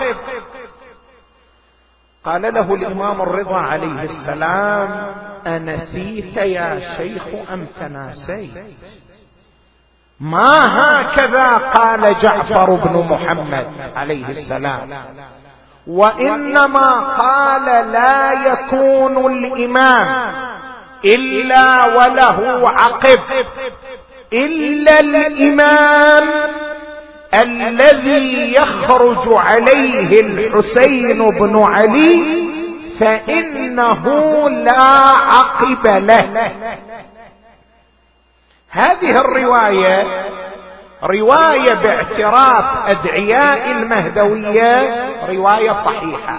قال 2.25 2.43
له 2.43 2.75
الإمام 2.75 3.23
الرضا 3.23 3.57
عليه 3.57 4.03
السلام 4.03 5.15
أنسيت 5.47 6.37
يا 6.37 6.81
شيخ 6.81 7.23
أم 7.53 7.67
تناسيت؟ 7.81 8.59
ما 10.21 10.67
هكذا 10.81 11.59
قال 11.75 12.15
جعفر 12.19 12.71
بن 12.71 13.09
محمد 13.09 13.67
عليه 13.97 14.27
السلام. 14.27 14.91
وإنما 15.87 17.01
قال 17.01 17.93
لا 17.93 18.33
يكون 18.33 19.33
الإمام 19.33 20.35
إلا 21.05 21.85
وله 21.85 22.69
عقب 22.71 23.19
إلا 24.33 25.01
الإمام 25.01 26.54
الذي 27.43 28.55
يخرج 28.55 29.29
عليه 29.29 30.21
الحسين 30.21 31.31
بن 31.31 31.63
علي 31.63 32.45
فإنه 33.01 34.05
لا 34.49 34.81
عقب 35.09 35.87
له. 35.87 36.53
هذه 38.71 39.21
الرواية 39.21 40.07
رواية 41.03 41.75
باعتراف 41.75 42.89
أدعياء 42.89 43.71
المهدوية 43.71 45.07
رواية 45.29 45.73
صحيحة. 45.73 46.39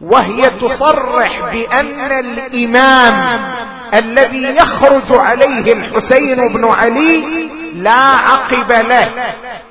وهي 0.00 0.50
تصرح 0.50 1.52
بأن 1.52 2.12
الإمام 2.12 3.40
الذي 3.94 4.42
يخرج 4.42 5.12
عليه 5.12 5.72
الحسين 5.72 6.48
بن 6.48 6.64
علي 6.64 7.46
لا 7.74 8.00
عقب 8.00 8.72
له. 8.72 9.10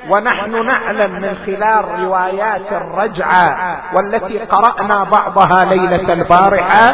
ونحن 0.09 0.65
نعلم 0.65 1.11
من 1.11 1.37
خلال 1.45 1.99
روايات 2.03 2.71
الرجعة 2.71 3.81
والتي 3.95 4.39
قرأنا 4.39 5.03
بعضها 5.03 5.65
ليلة 5.65 6.13
البارحة. 6.13 6.89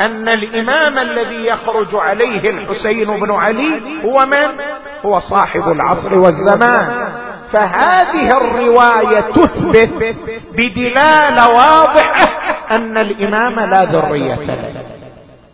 أن 0.00 0.28
الإمام 0.28 0.98
الذي 0.98 1.46
يخرج 1.46 1.94
عليه 1.94 2.50
الحسين 2.50 3.20
بن 3.20 3.30
علي 3.30 3.82
هو 4.04 4.26
من؟ 4.26 4.60
هو 5.06 5.20
صاحب 5.20 5.72
العصر 5.72 6.14
والزمان. 6.14 7.12
فهذه 7.52 8.36
الرواية 8.36 9.20
تثبت 9.20 10.16
بدلالة 10.56 11.48
واضحة 11.48 12.28
أن 12.70 12.98
الإمام 12.98 13.60
لا 13.60 13.84
ذرية 13.84 14.34
له. 14.34 14.86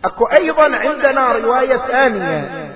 أكو 0.05 0.25
أيضا 0.25 0.77
عندنا 0.77 1.31
رواية 1.31 1.77
ثانية. 1.77 2.69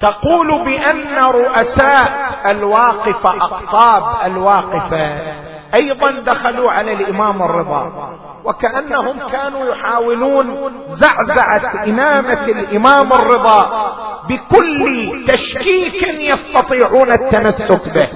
تقول 0.00 0.64
بأن 0.64 1.14
رؤساء 1.24 2.40
الواقفه 2.46 3.30
أقطاب 3.30 4.26
الواقفة 4.26 5.47
أيضا 5.74 6.10
دخلوا 6.10 6.70
على 6.70 6.92
الإمام 6.92 7.42
الرضا 7.42 8.18
وكأنهم 8.44 9.28
كانوا 9.28 9.64
يحاولون 9.64 10.72
زعزعة 10.88 11.84
إمامة 11.84 12.48
الإمام 12.48 13.12
الرضا 13.12 13.92
بكل 14.28 15.24
تشكيك 15.28 16.02
يستطيعون 16.02 17.12
التمسك 17.12 17.94
به. 17.94 18.08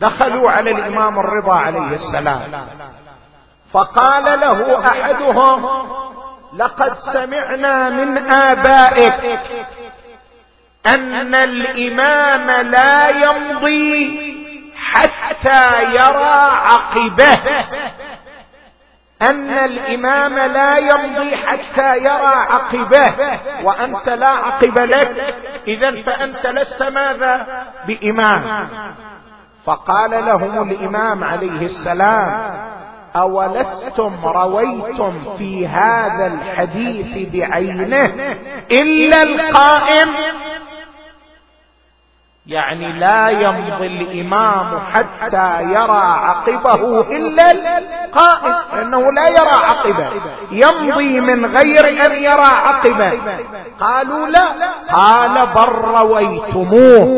دخلوا 0.00 0.50
على 0.50 0.70
الإمام 0.70 1.18
الرضا 1.18 1.54
عليه 1.54 1.92
السلام. 1.92 2.40
فقال 3.72 4.40
له 4.40 4.78
أحدهم 4.86 5.68
لقد 6.56 6.98
سمعنا 6.98 7.90
من 7.90 8.18
آبائك 8.30 9.40
أن 10.86 11.34
الإمام 11.34 12.66
لا 12.66 13.08
يمضي 13.08 14.41
حتى 14.82 15.82
يرى 15.82 16.50
عقبه. 16.64 17.38
أن 19.22 19.50
الإمام 19.50 20.34
لا 20.34 20.78
يمضي 20.78 21.36
حتى 21.36 21.96
يرى 21.96 22.34
عقبه. 22.50 23.12
وأنت 23.62 24.08
لا 24.08 24.28
عقب 24.28 24.78
لك. 24.78 25.34
اذا 25.68 26.02
فأنت 26.02 26.46
لست 26.46 26.82
ماذا؟ 26.82 27.64
بإمام. 27.86 28.68
فقال 29.64 30.10
لهم 30.10 30.70
الإمام 30.70 31.24
عليه 31.24 31.60
السلام 31.64 32.62
أولستم 33.16 34.12
رويتم 34.24 35.36
في 35.38 35.68
هذا 35.68 36.26
الحديث 36.26 37.28
بعينه 37.32 38.12
إلا 38.70 39.22
القائم؟ 39.22 40.08
يعني 42.46 43.00
لا 43.00 43.28
يمضي 43.28 43.86
الإمام 43.86 44.80
حتى 44.92 45.62
يرى 45.62 46.02
عقبه 46.22 47.00
إلا 47.16 47.50
القائم 47.50 48.54
لأنه 48.72 49.12
لا 49.12 49.28
يرى 49.28 49.64
عقبة. 49.64 50.08
يمضي 50.52 51.20
من 51.20 51.56
غير 51.56 52.06
أن 52.06 52.12
يرى 52.22 52.42
عقبة. 52.42 53.12
قالوا 53.80 54.26
لا. 54.26 54.44
قال 54.92 55.46
بل 55.54 55.72
رويتموه 55.72 57.08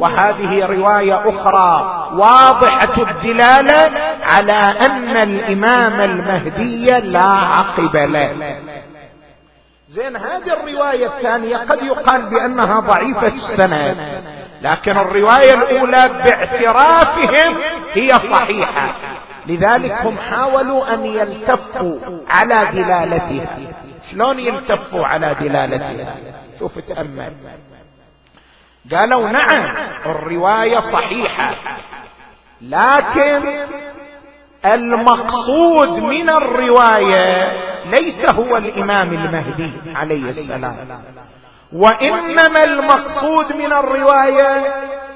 وهذه 0.00 0.66
رواية 0.66 1.28
أخرى 1.28 2.08
واضحة 2.12 3.02
الدلالة 3.02 3.92
على 4.22 4.74
أن 4.86 5.16
الإمام 5.16 6.00
المهدي 6.00 7.00
لا 7.00 7.30
عقب 7.30 7.96
له. 7.96 8.56
زين 9.90 10.16
هذه 10.16 10.52
الرواية 10.52 11.06
الثانية 11.06 11.56
قد 11.56 11.82
يقال 11.82 12.30
بأنها 12.30 12.80
ضعيفة 12.80 13.28
السند. 13.28 13.96
لكن 14.60 14.98
الرواية 14.98 15.54
الأولى 15.54 16.08
باعترافهم 16.08 17.58
هي 17.92 18.18
صحيحة. 18.18 18.94
لذلك 19.46 19.92
هم 19.92 20.18
حاولوا 20.18 20.94
أن 20.94 21.04
يلتفوا 21.06 21.98
على 22.28 22.66
دلالتها. 22.72 23.58
شلون 24.10 24.38
يلتفوا 24.38 25.06
على 25.06 25.34
دلالتها؟ 25.40 26.16
شوف 26.58 26.78
تأمل. 26.78 27.32
قالوا 28.92 29.28
نعم 29.28 29.64
الرواية 30.06 30.78
صحيحة. 30.78 31.54
لكن 32.60 33.48
المقصود 34.66 36.02
من 36.02 36.30
الرواية 36.30 37.52
ليس 37.86 38.26
هو 38.26 38.56
الإمام 38.56 39.12
المهدي 39.12 39.72
عليه 39.94 40.24
السلام. 40.24 40.76
وإنما 41.72 42.64
المقصود 42.64 43.52
من 43.52 43.72
الرواية 43.72 44.64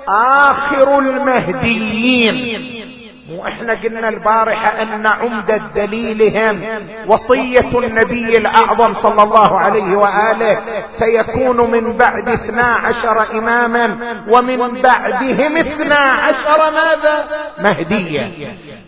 آخر 0.09 0.99
المهديين. 0.99 2.84
وإحنا 3.31 3.75
قلنا 3.75 4.09
البارحة 4.09 4.83
أن 4.83 5.07
عمدة 5.07 5.61
دليلهم 5.75 6.63
وصية 7.07 7.79
النبي 7.79 8.37
الأعظم 8.37 8.95
صلى 8.95 9.23
الله 9.23 9.59
عليه 9.59 9.97
وآله 9.97 10.63
سيكون 10.89 11.71
من 11.71 11.97
بعد 11.97 12.29
اثنا 12.29 12.63
عشر 12.63 13.39
إماما 13.39 13.99
ومن 14.29 14.83
بعدهم 14.83 15.57
اثنا 15.57 15.97
عشر 15.97 16.71
ماذا؟ 16.71 17.29
مهديا. 17.59 18.33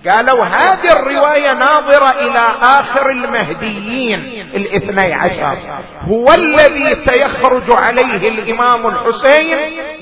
قالوا 0.08 0.44
هذه 0.44 0.92
الرواية 0.92 1.54
ناظرة 1.54 2.10
إلى 2.10 2.44
آخر 2.62 3.10
المهديين 3.10 4.20
الاثني 4.54 5.14
عشر. 5.14 5.56
هو 6.08 6.32
الذي 6.32 6.94
سيخرج 6.94 7.70
عليه 7.70 8.28
الإمام 8.28 8.86
الحسين 8.86 9.58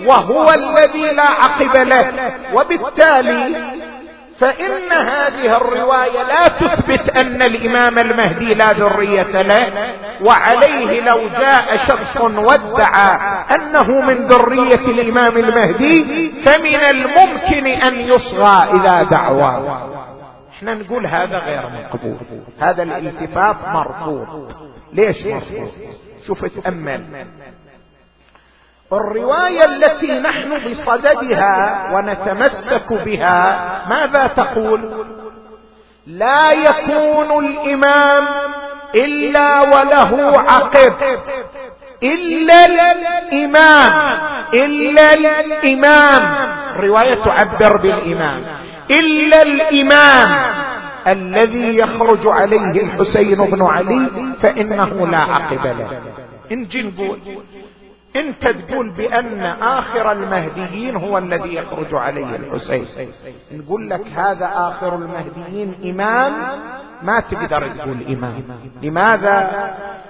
وهو 0.06 0.52
الذي 0.52 1.12
لا 1.12 1.22
عقب 1.22 1.76
له. 1.76 2.32
وبالتالي 2.52 3.83
فإن 4.38 4.92
هذه 4.92 5.56
الرواية 5.56 6.22
لا 6.22 6.48
تثبت 6.48 7.16
أن 7.16 7.42
الإمام 7.42 7.98
المهدي 7.98 8.54
لا 8.54 8.72
ذرية 8.72 9.42
له 9.42 9.72
وعليه 10.22 11.00
لو 11.00 11.28
جاء 11.28 11.76
شخص 11.76 12.20
وادعى 12.20 13.18
أنه 13.54 14.00
من 14.00 14.26
ذرية 14.26 14.86
الإمام 14.88 15.36
المهدي 15.36 16.30
فمن 16.42 16.80
الممكن 16.90 17.66
أن 17.66 17.94
يصغى 18.00 18.70
إلى 18.70 19.06
دعوى 19.10 19.78
إحنا 20.50 20.74
نقول 20.74 21.06
هذا 21.06 21.38
غير 21.38 21.62
مقبول. 21.84 22.16
هذا 22.60 22.82
الالتفاف 22.82 23.56
مرفوض. 23.68 24.52
ليش 24.92 25.26
مرفوض؟ 25.26 25.70
شوف 26.22 26.44
تأمل. 26.44 27.26
الرواية 28.92 29.64
التي 29.64 30.12
نحن 30.20 30.68
بصددها 30.68 31.90
ونتمسك 31.94 32.92
بها 32.92 33.58
ماذا 33.88 34.26
تقول؟ 34.26 35.06
لا 36.06 36.52
يكون 36.52 37.44
الإمام 37.44 38.28
إلا 38.94 39.60
وله 39.60 40.44
عقب 40.48 40.94
إلا 42.02 42.66
الإمام 42.66 44.18
إلا 44.54 45.14
الإمام. 45.14 46.22
رواية 46.76 47.14
تعبر 47.14 47.76
بالإمام. 47.76 48.44
إلا 48.90 49.42
الإمام 49.42 50.54
الذي 51.08 51.78
يخرج 51.78 52.26
عليه 52.26 52.82
الحسين 52.82 53.36
بن 53.50 53.62
علي 53.62 54.10
فإنه 54.42 55.06
لا 55.06 55.18
عقب 55.18 55.66
له. 55.66 56.00
نجي 56.50 56.82
نقول 56.82 57.20
انت 58.16 58.48
تقول 58.48 58.96
بأن 58.96 59.44
آخر 59.44 60.12
المهديين 60.12 60.96
هو 60.96 61.18
الذي 61.18 61.54
يخرج 61.54 61.94
عليه 61.94 62.36
الحسين. 62.36 62.84
نقول 63.52 63.90
لك 63.90 64.06
هذا 64.06 64.50
آخر 64.54 64.94
المهديين 64.94 65.90
إمام؟ 65.90 66.32
ما 67.02 67.20
تقدر 67.20 67.68
تقول 67.68 68.06
إمام. 68.06 68.42
لماذا؟ 68.82 69.50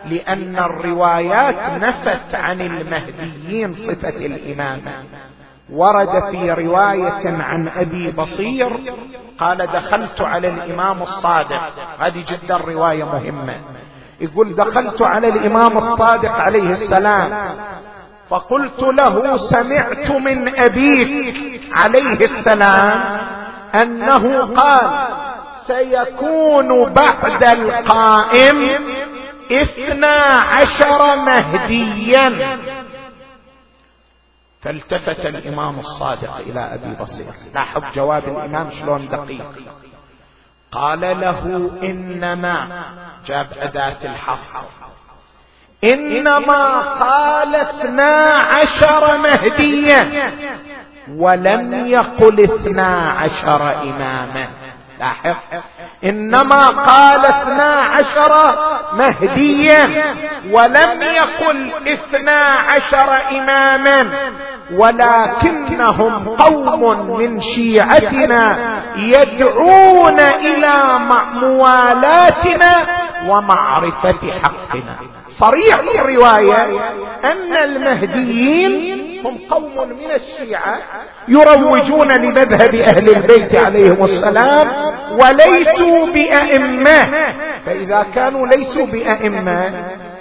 لأن 0.07 0.59
الروايات 0.59 1.83
نفت 1.83 2.35
عن 2.35 2.61
المهديين 2.61 3.73
صفة 3.73 4.17
الامامه 4.27 4.93
ورد 5.71 6.23
في 6.31 6.51
رواية 6.53 7.43
عن 7.43 7.69
أبي 7.69 8.11
بصير 8.11 8.81
قال 9.38 9.67
دخلت 9.67 10.21
على 10.21 10.49
الإمام 10.49 11.03
الصادق. 11.03 11.62
هذه 11.99 12.25
جدا 12.29 12.57
رواية 12.57 13.05
مهمة. 13.05 13.61
يقول 14.21 14.55
دخلت 14.55 15.03
على 15.03 15.29
الإمام 15.29 15.77
الصادق 15.77 16.33
عليه 16.33 16.69
السلام. 16.69 17.31
فقلت 18.31 18.83
له 18.83 19.37
سمعت 19.37 20.11
من 20.11 20.59
أبيك 20.59 21.61
عليه 21.73 22.19
السلام 22.21 23.01
أنه 23.75 24.55
قال 24.55 25.07
سيكون 25.67 26.93
بعد 26.93 27.45
القائم 27.45 28.79
اثنا 29.53 30.17
عشر 30.53 31.17
مهديا. 31.17 32.59
فالتفت 34.63 35.21
الإمام 35.21 35.79
الصادق 35.79 36.37
إلى 36.37 36.61
أبي 36.75 37.03
بصير. 37.03 37.33
لاحظ 37.55 37.83
جواب 37.95 38.25
الإمام 38.25 38.71
شلون 38.71 39.09
دقيق. 39.09 39.53
قال 40.73 41.01
له 41.01 41.71
إنما 41.83 42.85
جاب 43.27 43.47
أداة 43.57 44.05
الحصر 44.05 44.65
إنما 45.85 46.81
قال 46.81 47.57
اثنا 47.57 48.35
عشر 48.35 49.18
مهديا 49.18 50.33
ولم 51.16 51.87
يقل 51.87 52.40
اثنا 52.40 53.12
عشر 53.18 53.83
إماما. 53.83 54.49
لاحظ. 55.01 55.37
إنما 56.05 56.68
قال 56.68 57.27
اثنا 57.27 57.64
عشر 57.64 58.55
مهديا 58.92 59.88
ولم 60.51 61.03
يقل 61.03 61.73
اثنا 61.88 62.44
عشر 62.68 63.16
إماما. 63.31 64.11
ولكنهم 64.73 66.29
قوم 66.29 67.11
من 67.18 67.40
شيعتنا 67.40 68.57
يدعون 68.97 70.20
إلى 70.20 70.99
موالاتنا 71.35 72.73
ومعرفة 73.29 74.33
حقنا. 74.42 75.13
صريح 75.38 75.77
في 75.77 76.01
الرواية 76.01 76.64
أن 77.25 77.57
المهديين 77.64 79.05
هم 79.25 79.38
قوم 79.51 79.88
من 79.88 80.11
الشيعة 80.11 80.79
يروجون 81.29 82.12
لمذهب 82.12 82.75
أهل 82.75 83.16
البيت 83.16 83.55
عليهم 83.55 84.03
السلام 84.03 84.68
وليسوا 85.12 86.07
بأئمة. 86.07 87.05
فإذا 87.66 88.07
كانوا 88.14 88.47
ليسوا 88.47 88.87
بأئمة 88.87 89.70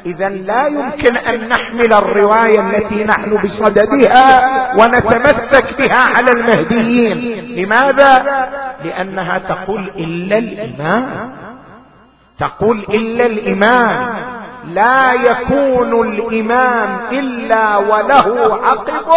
إذا 0.06 0.30
لا 0.30 0.68
يمكن 0.68 1.18
أن 1.18 1.48
نحمل 1.48 1.94
الرواية 1.94 2.60
التي 2.60 3.04
نحن 3.04 3.38
بصددها 3.44 4.76
ونتمسك 4.78 5.78
بها 5.80 6.00
على 6.16 6.32
المهديين. 6.32 7.38
لماذا؟ 7.56 8.26
لأنها 8.84 9.38
تقول 9.38 9.92
إلا 9.98 10.38
الإمام. 10.38 11.53
تقول 12.44 12.86
إلا 12.90 13.26
الامام 13.26 14.16
لا 14.74 15.14
يكون 15.14 16.08
الامام 16.08 17.00
إلا 17.12 17.78
وله 17.78 18.60
عقب 18.64 19.10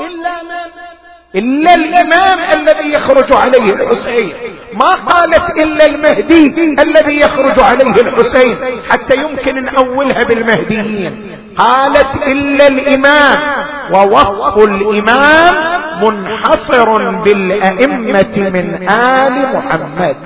إلا 0.00 0.42
من 0.42 0.70
إلا 1.34 1.74
الإمام 1.74 2.38
الذي 2.52 2.92
يخرج 2.92 3.32
عليه 3.32 3.70
الحسين. 3.72 4.32
ما 4.74 4.94
قالت 4.94 5.58
إلا 5.58 5.86
المهدي 5.86 6.76
الذي 6.82 7.20
يخرج 7.20 7.60
عليه 7.60 8.00
الحسين. 8.00 8.56
حتى 8.90 9.14
يمكن 9.14 9.64
نأولها 9.64 10.24
بالمهديين. 10.28 11.36
قالت 11.58 12.26
إلا 12.26 12.66
الإمام 12.66 13.38
ووصف 13.92 14.58
الإمام 14.58 15.54
منحصر 16.02 17.10
بالأئمة 17.10 18.34
من 18.36 18.88
آل 18.88 19.34
محمد. 19.56 20.16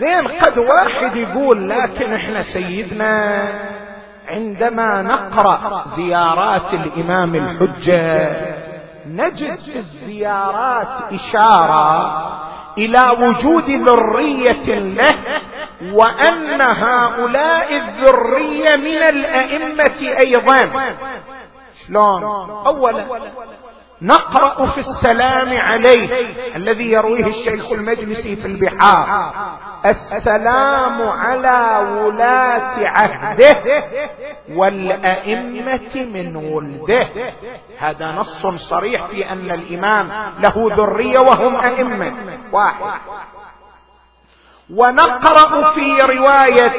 زين 0.00 0.26
قد 0.26 0.58
واحد 0.58 1.16
يقول 1.16 1.68
لكن 1.68 2.12
إحنا 2.12 2.42
سيدنا 2.42 3.48
عندما 4.28 5.02
نقرأ 5.02 5.84
زيارات 5.96 6.74
الإمام 6.74 7.34
الحجة 7.34 8.36
نجد 9.06 9.60
في 9.60 9.76
الزيارات 9.78 11.12
إشارة 11.12 12.40
إلى 12.78 13.10
وجود 13.10 13.70
ذرية 13.70 14.74
له 14.74 15.14
وأن 15.92 16.60
هؤلاء 16.62 17.76
الذرية 17.76 18.76
من 18.76 19.02
الأئمة 19.02 20.18
أيضا. 20.18 20.70
شلون؟ 21.86 22.22
اولا 22.66 23.04
نقرأ 24.02 24.66
في 24.66 24.78
السلام 24.78 25.58
عليه 25.58 26.08
الذي 26.56 26.92
يرويه 26.92 27.26
الشيخ 27.26 27.72
المجلسي 27.72 28.36
في 28.36 28.46
البحار. 28.46 29.32
السلام 29.86 31.08
على 31.08 31.88
ولاة 32.00 32.88
عهده 32.88 33.62
والأئمة 34.56 35.94
من 35.96 36.36
ولده. 36.36 37.08
هذا 37.78 38.12
نص 38.12 38.46
صريح 38.46 39.06
في 39.06 39.30
أن 39.32 39.50
الإمام 39.50 40.34
له 40.40 40.54
ذرية 40.76 41.18
وهم 41.18 41.56
أئمة. 41.56 42.12
واحد. 42.52 43.00
ونقرأ 44.70 45.72
في 45.72 45.94
رواية 46.00 46.72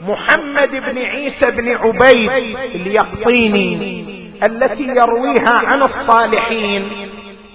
محمد 0.00 0.70
بن 0.70 0.98
عيسى 0.98 1.50
بن 1.50 1.76
عبيد 1.76 2.30
اليقطيني. 2.58 4.23
التي 4.42 4.84
يرويها 4.84 5.50
عن 5.52 5.82
الصالحين. 5.82 7.10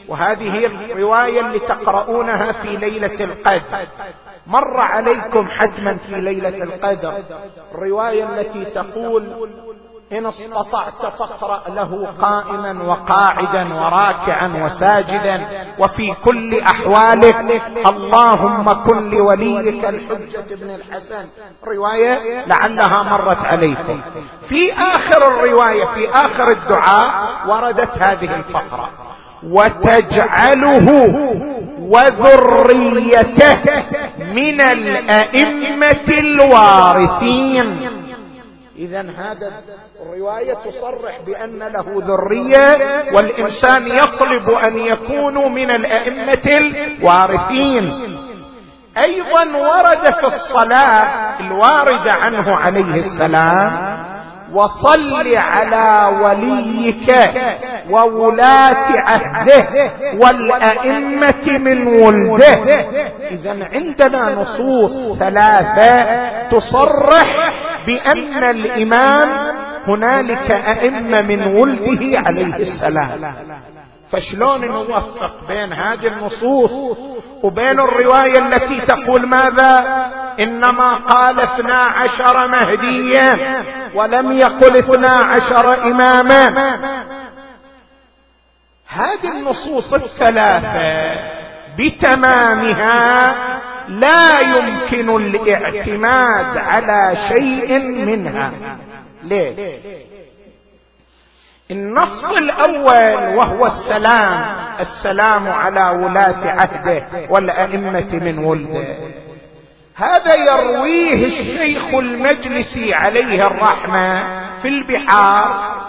وهذه 0.08 0.54
هي 0.54 0.66
الرواية 0.66 1.40
اللي 1.40 1.60
تقرؤونها 1.60 2.52
في 2.52 2.78
ليلة 2.78 3.24
القدر. 3.24 3.88
مر 4.48 4.78
عليكم 4.78 5.48
حتما 5.48 5.98
في 5.98 6.22
ليلة 6.22 6.64
القدر. 6.64 7.14
الرواية 7.72 8.40
التي 8.40 8.66
تقول 8.66 9.50
إن 10.14 10.26
استطعت 10.26 11.06
فاقرأ 11.20 11.70
له 11.70 12.08
قائما 12.22 12.84
وقاعدا 12.84 13.74
وراكعا 13.74 14.64
وساجدا 14.64 15.48
وفي 15.80 16.14
كل 16.14 16.60
أحوالك 16.62 17.62
اللهم 17.86 18.74
كن 18.74 19.10
لوليك 19.10 19.86
الحجة 19.86 20.56
بن 20.56 20.70
الحسن. 20.70 21.28
رواية 21.68 22.46
لعلها 22.48 23.04
مرت 23.04 23.46
عليكم. 23.46 24.02
في 24.48 24.74
آخر 24.74 25.28
الرواية 25.28 25.86
في 25.86 26.10
آخر 26.10 26.52
الدعاء 26.52 27.14
وردت 27.48 27.98
هذه 27.98 28.36
الفقرة. 28.36 28.90
وتجعله 29.44 30.88
وذريته 31.80 33.60
من 34.20 34.62
الأئمة 34.62 36.10
الوارثين. 36.20 37.90
اذا 38.80 39.02
هذا 39.02 39.52
الرواية 40.02 40.54
تصرح 40.54 41.22
بأن 41.26 41.60
له 41.60 41.86
ذرية 41.98 42.78
والإنسان 43.14 43.82
يطلب 43.88 44.50
أن 44.50 44.80
يكونوا 44.80 45.50
من 45.50 45.72
الأئمة 45.72 46.48
الوارثين. 46.48 47.92
أيضا 48.98 49.44
ورد 49.58 50.14
في 50.14 50.26
الصلاة 50.26 51.40
الوارده 51.40 52.14
عنه 52.14 52.56
عليه 52.56 52.94
السلام 52.96 54.00
وصل 54.54 55.36
على 55.36 56.18
وليك 56.22 57.16
وولاة 57.90 58.86
عهده 58.92 59.92
والأئمة 60.14 61.48
من 61.48 61.88
ولده. 61.88 62.64
إذا 63.32 63.70
عندنا 63.74 64.36
نصوص 64.36 65.18
ثلاثة 65.20 66.50
تصرح 66.50 67.52
بأن 67.90 68.44
الإمام 68.44 69.30
هنالك 69.88 70.52
أئمة 70.52 71.22
من 71.22 71.44
ولده 71.44 72.20
عليه 72.20 72.56
السلام. 72.56 73.36
فشلون 74.12 74.66
نوفق 74.66 75.48
بين 75.48 75.74
هذه 75.74 76.08
النصوص 76.08 76.72
وبين 77.44 77.80
الرواية 77.80 78.38
التي 78.38 78.82
تقول 78.82 79.28
ماذا؟ 79.28 80.10
إنما 80.40 80.94
قال 80.94 81.40
اثنا 81.40 81.78
عشر 81.78 82.48
مهديا 82.48 83.64
ولم 83.96 84.32
يقل 84.32 84.78
اثنا 84.78 85.10
عشر 85.10 85.84
إماما. 85.84 86.50
هذه 88.88 89.32
النصوص 89.32 89.94
الثلاثة 89.94 91.40
بتمامها 91.80 93.36
لا 93.88 94.40
يمكن 94.40 95.10
الاعتماد 95.10 96.58
على 96.58 97.16
شيء 97.28 97.80
منها. 98.06 98.52
ليه 99.24 99.80
النص 101.72 102.32
الأول 102.32 103.36
وهو 103.38 103.66
السلام 103.66 104.42
السلام 104.80 105.48
على 105.48 105.90
ولاة 106.04 106.52
عهده 106.52 107.08
والأئمة 107.30 108.10
من 108.14 108.38
ولده. 108.40 108.98
هذا 109.96 110.36
يرويه 110.36 111.26
الشيخ 111.26 111.94
المجلسي 111.94 112.94
عليه 112.94 113.48
الرحمة 113.48 114.24
في 114.62 114.68
البحار. 114.68 115.80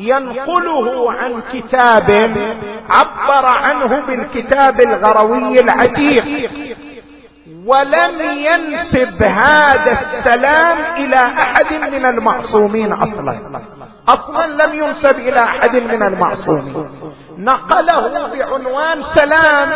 ينقله 0.00 1.12
عن 1.12 1.42
كتاب 1.52 2.10
عبر 2.90 3.46
عنه 3.46 4.06
بالكتاب 4.06 4.80
الغروي 4.80 5.60
العتيق. 5.60 6.50
ولم 7.66 8.20
ينسب 8.20 9.22
هذا 9.22 10.00
السلام 10.00 10.78
إلى 10.96 11.16
أحد 11.16 11.72
من 11.74 12.06
المعصومين 12.06 12.92
أصلا. 12.92 13.34
أصلا 14.08 14.66
لم 14.66 14.74
ينسب 14.74 15.18
إلى 15.18 15.40
أحد 15.40 15.76
من 15.76 16.02
المعصومين. 16.02 16.86
نقله 17.40 18.26
بعنوان 18.26 19.02
سلام. 19.02 19.68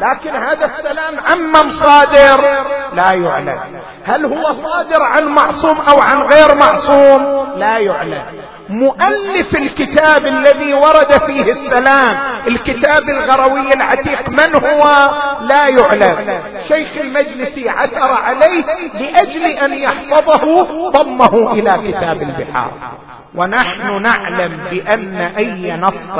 لكن 0.00 0.30
هذا 0.30 0.64
السلام 0.64 1.14
عمن 1.26 1.70
صادر. 1.70 2.44
لا 2.92 3.12
يعلم. 3.12 3.60
هل 4.04 4.24
هو 4.24 4.52
صادر 4.52 5.02
عن 5.02 5.24
معصوم 5.26 5.78
أو 5.88 6.00
عن 6.00 6.22
غير 6.22 6.54
معصوم؟ 6.54 7.46
لا 7.56 7.78
يعلم. 7.78 8.22
مؤلف 8.68 9.54
الكتاب 9.54 10.26
الذي 10.26 10.74
ورد 10.74 11.12
فيه 11.12 11.50
السلام 11.50 12.16
الكتاب 12.46 13.08
الغروي 13.08 13.74
العتيق 13.74 14.28
من 14.28 14.54
هو؟ 14.54 15.10
لا 15.40 15.68
يعلم. 15.68 16.40
شيخ 16.68 16.88
المجلس 16.96 17.58
عثر 17.66 18.12
عليه 18.12 18.64
لأجل 18.94 19.42
أن 19.42 19.74
يحفظه 19.74 20.62
ضمه 20.90 21.52
إلى 21.52 21.92
كتاب 21.92 22.22
البحار. 22.22 22.72
ونحن 23.34 24.02
نعلم 24.02 24.60
بأن 24.70 25.16
أي 25.16 25.76
نص 25.76 26.18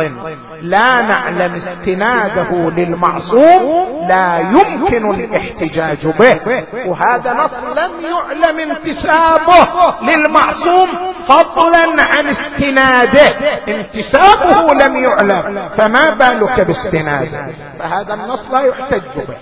لا 0.63 0.90
نعلم 1.09 1.55
استناده 1.55 2.71
للمعصوم 2.71 3.87
لا 4.09 4.39
يمكن 4.39 5.11
الاحتجاج 5.11 6.07
به. 6.07 6.41
وهذا 6.87 7.33
نص 7.33 7.51
لم 7.79 7.93
يعلم 8.11 8.71
انتسابه 8.71 9.69
للمعصوم 10.03 10.89
فضلا 11.27 12.03
عن 12.03 12.27
استناده. 12.27 13.29
انتسابه 13.69 14.75
لم 14.75 15.05
يعلم 15.05 15.69
فما 15.77 16.11
بالك 16.11 16.61
باستناده؟ 16.61 17.47
فهذا 17.79 18.15
النص 18.15 18.51
لا 18.53 18.61
يحتج 18.61 19.19
به. 19.29 19.37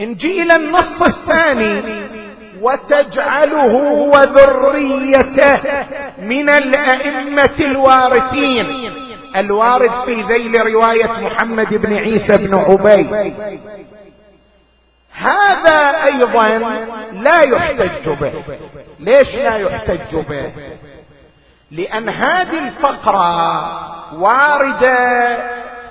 نجي 0.00 0.42
إلى 0.42 0.56
النص 0.56 1.02
الثاني 1.02 1.82
وتجعله 2.62 3.74
وذريته 4.14 5.60
من 6.18 6.48
الأئمة 6.48 7.56
الوارثين. 7.60 8.92
الوارد 9.36 9.90
في 9.90 10.22
ذيل 10.22 10.66
رواية 10.66 11.10
محمد 11.20 11.74
بن 11.74 11.94
عيسى 11.94 12.36
بن 12.36 12.54
عبيد. 12.54 13.34
هذا 15.12 16.04
أيضا 16.04 16.48
لا 17.12 17.40
يحتج 17.40 18.08
به. 18.08 18.32
ليش 19.00 19.36
لا 19.36 19.56
يحتج 19.56 20.16
به؟ 20.16 20.52
لأن 21.70 22.08
هذه 22.08 22.58
الفقرة 22.58 24.14
واردة 24.20 25.36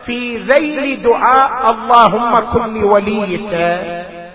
في 0.05 0.37
ذيل 0.37 1.03
دعاء 1.03 1.71
اللهم 1.71 2.39
كن 2.39 2.81
لوليك 2.81 3.53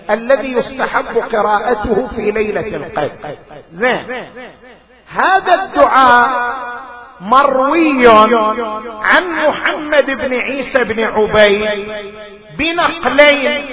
الذي 0.09 0.53
يستحب 0.53 1.17
قراءته 1.17 2.07
في 2.07 2.31
ليلة 2.31 2.75
القدر. 2.75 3.37
زين. 3.71 4.03
هذا 5.07 5.63
الدعاء 5.63 6.57
مروي 7.21 8.07
عن 9.01 9.31
محمد 9.47 10.05
بن 10.05 10.33
عيسى 10.35 10.83
بن 10.83 11.03
عبيد 11.03 11.91
بنقلين 12.57 13.65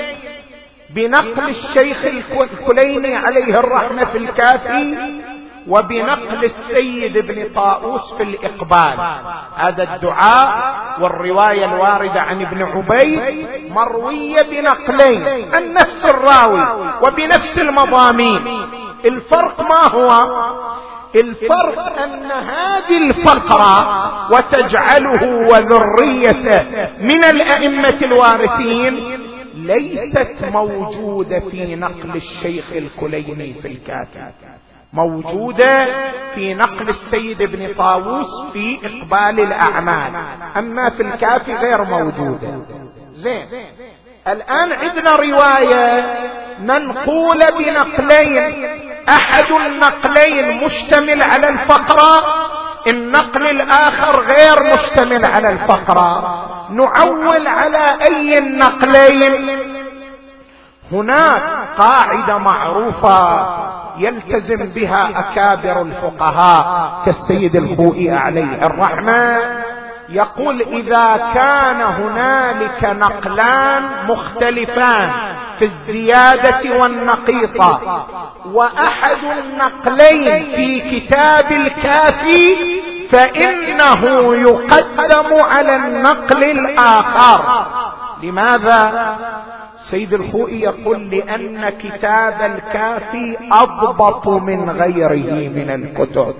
بنقل 0.90 1.48
الشيخ 1.48 2.04
الكليني 2.04 3.16
عليه 3.16 3.60
الرحمة 3.60 4.04
في 4.04 4.18
الكافي 4.18 4.96
وبنقل 5.68 6.44
السيد 6.44 7.16
ابن 7.16 7.48
طاووس 7.54 8.14
في 8.14 8.22
الإقبال. 8.22 9.20
هذا 9.56 9.82
الدعاء 9.82 10.74
والرواية 11.00 11.64
الواردة 11.64 12.20
عن 12.20 12.42
ابن 12.46 12.62
عبيد 12.62 13.46
مروية 13.70 14.42
بنقلين 14.42 15.26
النفس 15.54 16.04
الراوي 16.04 16.62
وبنفس 17.02 17.58
المضامين. 17.58 18.68
الفرق 19.04 19.60
ما 19.60 19.88
هو؟ 19.88 20.26
الفرق 21.16 21.98
أن 22.02 22.30
هذه 22.32 23.06
الفقرة 23.06 24.32
وتجعله 24.32 25.22
وذريته 25.48 26.62
من 27.00 27.24
الأئمة 27.24 27.98
الوارثين 28.02 29.20
ليست 29.54 30.44
موجودة 30.44 31.40
في 31.50 31.76
نقل 31.76 32.16
الشيخ 32.16 32.72
الكليني 32.72 33.52
في 33.54 33.68
الكافي 33.68 34.32
موجودة 34.92 35.84
في 36.34 36.52
نقل 36.52 36.88
السيد 36.88 37.42
ابن 37.42 37.74
طاووس 37.74 38.44
في 38.52 38.78
إقبال 38.84 39.40
الأعمال. 39.40 40.16
أما 40.56 40.90
في 40.90 41.02
الكافي 41.02 41.52
غير 41.52 41.84
موجودة. 41.84 42.60
زين. 43.12 43.46
الآن 44.28 44.72
عندنا 44.72 45.16
رواية 45.16 46.06
منقولة 46.60 47.50
بنقلين 47.50 48.64
أحد 49.08 49.44
النقلين 49.66 50.64
مشتمل 50.64 51.22
على 51.22 51.48
الفقرة 51.48 52.22
النقل 52.86 53.46
الآخر 53.50 54.20
غير 54.20 54.74
مشتمل 54.74 55.24
على 55.24 55.48
الفقرة 55.48 56.44
نعول 56.70 57.46
على 57.46 58.02
أي 58.02 58.38
النقلين 58.38 59.58
هناك 60.92 61.42
قاعدة 61.78 62.38
معروفة 62.38 63.46
يلتزم 63.98 64.56
بها 64.74 65.10
أكابر 65.18 65.82
الفقهاء 65.82 66.92
كالسيد 67.04 67.56
الخوئي 67.56 68.10
عليه 68.10 68.66
الرحمة. 68.66 69.38
يقول 70.08 70.62
إذا 70.62 71.30
كان 71.34 71.82
هنالك 71.82 72.84
نقلان 72.84 73.82
مختلفان 74.08 75.10
في 75.58 75.64
الزيادة 75.64 76.80
والنقيصة 76.80 77.80
وأحد 78.52 79.18
النقلين 79.24 80.54
في 80.54 80.80
كتاب 80.80 81.52
الكافي 81.52 82.56
فإنه 83.10 84.34
يقدم 84.34 85.34
على 85.40 85.76
النقل 85.76 86.44
الآخر. 86.44 87.66
لماذا؟ 88.24 89.14
سيد 89.76 90.12
الخوئي 90.14 90.60
يقول 90.60 91.10
لأن 91.10 91.70
كتاب 91.70 92.40
الكافي 92.50 93.36
أضبط 93.52 94.28
من 94.28 94.70
غيره 94.70 95.48
من 95.48 95.70
الكتب. 95.70 96.34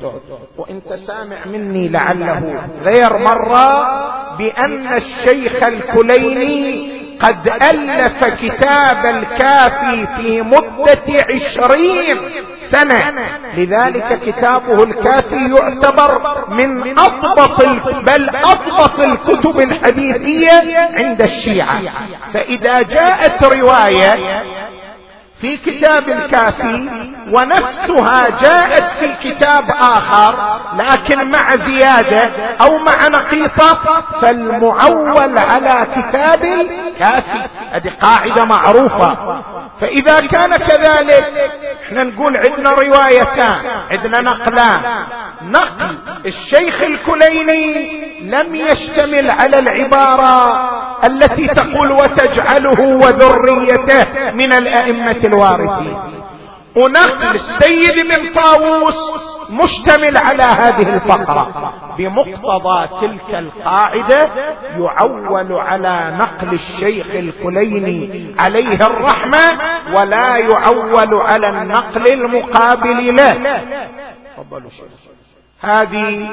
وانت 0.58 0.94
سامع 0.94 1.44
مني 1.46 1.88
لعله 1.88 2.68
غير 2.82 3.18
مرة 3.18 3.84
بأن 4.38 4.94
الشيخ 4.94 5.62
الكليني 5.62 7.03
قد 7.20 7.48
ألف 7.62 8.24
كتاب 8.24 9.06
الكافي 9.06 10.06
في 10.16 10.42
مدة 10.42 11.26
عشرين 11.30 12.18
سنة. 12.70 13.12
لذلك 13.56 14.20
كتابه 14.26 14.82
الكافي 14.82 15.54
يعتبر 15.54 16.44
من 16.48 16.98
أضبط 16.98 17.62
بل 18.06 18.30
أضبط 18.36 19.00
الكتب 19.00 19.60
الحديثية 19.60 20.90
عند 20.94 21.22
الشيعة. 21.22 21.80
فإذا 22.34 22.82
جاءت 22.82 23.44
رواية 23.44 24.14
في 25.40 25.56
كتاب 25.56 26.08
الكافي 26.08 26.90
ونفسها 27.32 28.28
جاءت 28.42 28.90
في 28.90 29.30
كتاب 29.30 29.64
آخر 29.70 30.34
لكن 30.78 31.30
مع 31.30 31.56
زيادة 31.56 32.30
أو 32.60 32.78
مع 32.78 33.08
نقيصة 33.08 33.78
فالمعول 34.20 35.38
على 35.38 35.86
كتاب 35.96 36.44
الكافي. 36.44 37.48
هذه 37.72 37.92
قاعدة 38.00 38.44
معروفة. 38.44 39.16
فإذا 39.80 40.20
كان 40.20 40.56
كذلك 40.56 41.24
إحنا 41.86 42.02
نقول 42.02 42.36
عندنا 42.36 42.70
روايتان 42.70 43.56
عندنا 43.90 44.20
نقلان. 44.20 44.80
نقل 45.42 45.98
الشيخ 46.26 46.82
الكليني 46.82 48.04
لم 48.22 48.54
يشتمل 48.54 49.30
على 49.30 49.58
العبارة 49.58 50.54
التي 51.04 51.46
تقول 51.48 51.92
وتجعله 51.92 52.80
وذريته 52.80 54.32
من 54.32 54.52
الأئمة 54.52 55.23
الوارثين. 55.24 55.96
ونقل 56.76 57.34
السيد 57.34 58.06
من 58.06 58.32
طاووس 58.32 59.14
مشتمل 59.50 60.16
على 60.16 60.42
هذه 60.42 60.94
الفقرة. 60.94 61.72
بمقتضى 61.98 62.88
تلك 63.00 63.34
القاعدة 63.34 64.30
يعول 64.78 65.52
على 65.52 66.16
نقل 66.18 66.52
الشيخ 66.52 67.06
الكليني 67.10 68.34
عليه 68.38 68.86
الرحمة 68.86 69.58
ولا 69.94 70.36
يعول 70.36 71.14
على 71.14 71.48
النقل 71.48 72.06
المقابل 72.06 73.16
له. 73.16 73.60
هذه 75.60 76.28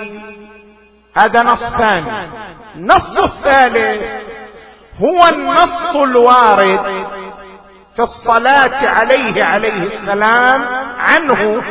هذا 1.15 1.43
نص 1.43 1.63
ثاني. 1.63 2.11
النص 2.75 3.17
الثالث 3.17 4.01
هو 5.01 5.27
النص 5.29 5.95
الوارد. 5.95 7.05
في 7.95 8.01
الصلاة 8.01 8.89
عليه 8.89 9.43
عليه 9.43 9.83
السلام 9.83 10.61
عنه 10.99 11.61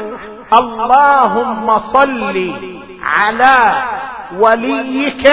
اللهم 0.52 1.78
صل 1.78 2.54
على 3.02 3.82
وليك 4.38 5.30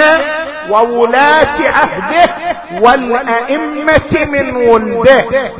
وولاة 0.70 1.58
عهده 1.62 2.36
والأئمة 2.82 4.26
من 4.26 4.56
ولده. 4.56 5.52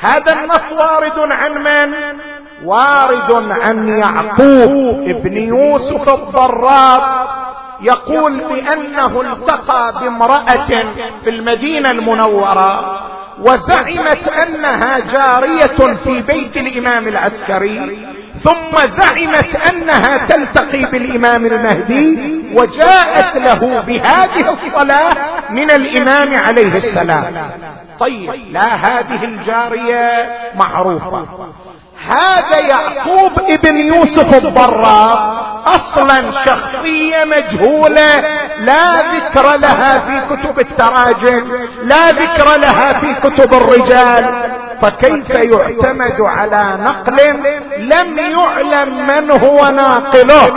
هذا 0.00 0.32
النص 0.32 0.72
وارد 0.72 1.18
عن 1.18 1.52
من؟ 1.64 1.94
وارد 2.64 3.50
عن 3.62 3.88
يعقوب 3.88 5.00
ابن 5.08 5.36
يوسف 5.36 6.08
الضراب 6.08 7.02
يقول 7.82 8.40
بأنه 8.40 9.20
التقى 9.20 9.92
بامرأة 10.00 10.70
في 11.24 11.30
المدينة 11.30 11.90
المنورة. 11.90 13.00
وزعمت 13.40 14.28
أنها 14.28 14.98
جارية 14.98 15.94
في 16.04 16.22
بيت 16.22 16.56
الإمام 16.56 17.08
العسكري 17.08 18.08
ثم 18.44 18.76
زعمت 19.00 19.56
أنها 19.56 20.16
تلتقي 20.26 20.84
بالإمام 20.84 21.46
المهدي 21.46 22.18
وجاءت 22.54 23.36
له 23.36 23.80
بهذه 23.86 24.52
الصلاة 24.52 25.14
من 25.50 25.70
الإمام 25.70 26.36
عليه 26.46 26.76
السلام. 26.76 27.34
طيب 28.00 28.30
لا 28.50 28.74
هذه 28.74 29.24
الجارية 29.24 30.36
معروفة. 30.54 31.26
هذا 32.08 32.58
يعقوب 32.58 33.32
ابن 33.40 33.76
يوسف 33.76 34.34
الضراء 34.34 35.42
أصلا 35.66 36.30
شخصيه 36.30 37.24
مجهوله 37.24 38.22
لا 38.64 39.02
ذكر 39.16 39.56
لها 39.56 39.98
في 39.98 40.36
كتب 40.36 40.60
التراجم 40.60 41.44
لا 41.82 42.10
ذكر 42.10 42.56
لها 42.56 42.92
في 42.92 43.14
كتب 43.14 43.54
الرجال. 43.54 44.24
فكيف 44.82 45.30
يعتمد 45.30 46.20
على 46.20 46.78
نقل 46.84 47.16
لم 47.78 48.18
يعلم 48.18 49.06
من 49.06 49.30
هو 49.30 49.68
ناقله؟ 49.68 50.52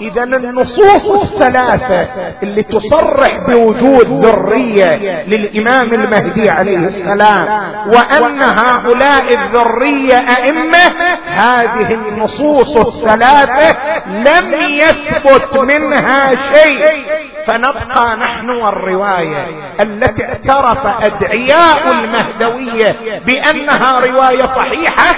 اذا 0.00 0.24
النصوص 0.24 1.10
الثلاثة 1.10 2.06
اللي 2.42 2.62
تصرح 2.62 3.36
بوجود 3.48 4.24
ذرية 4.24 5.24
للإمام 5.26 5.94
المهدي 5.94 6.50
عليه 6.50 6.78
السلام 6.78 7.62
وأن 7.86 8.42
هؤلاء 8.42 9.34
الذرية 9.34 10.16
أئمة 10.16 10.92
هذه 11.26 11.94
النصوص 11.94 12.76
الثلاثة 12.76 13.76
لم 14.08 14.54
يثبت 14.54 15.58
منها 15.58 16.34
شيء. 16.34 17.04
فنبقى 17.46 18.16
نحن 18.16 18.50
والرواية 18.50 19.46
التي 19.80 20.24
اعترف 20.24 20.86
أدعياء 20.86 21.82
المهدوية 21.90 23.20
بانها 23.40 24.00
رواية 24.00 24.46
صحيحة 24.46 25.14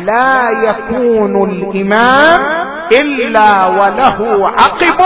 لا 0.00 0.50
يكون 0.64 1.50
الإمام 1.50 2.42
إلا 2.92 3.66
وله 3.66 4.50
عقب 4.56 5.04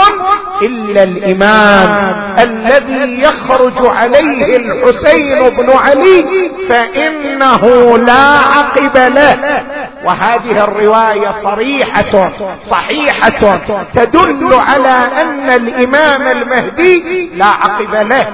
إلا 0.62 1.02
الإمام 1.02 2.14
الذي 2.38 3.22
يخرج 3.22 3.86
عليه 3.96 4.56
الحسين 4.56 5.48
بن 5.50 5.70
علي 5.70 6.50
فإنه 6.68 7.96
لا 7.98 8.38
عقب 8.38 8.96
له. 8.96 9.62
وهذه 10.04 10.64
الرواية 10.64 11.30
صريحة 11.42 12.32
صحيحة 12.60 13.58
تدل 13.94 14.54
على 14.54 15.08
أن 15.22 15.50
الإمام 15.50 16.22
المهدي 16.22 17.30
لا 17.34 17.46
عقب 17.46 17.94
له. 17.94 18.26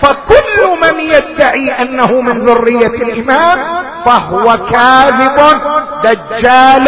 فكل 0.00 0.80
من 0.82 1.00
يدعي 1.00 1.70
أنه 1.82 2.20
من 2.20 2.44
ذرية 2.44 2.86
الإمام 2.86 3.58
فهو 4.04 4.56
كاذب 4.56 5.60
دجال 6.04 6.84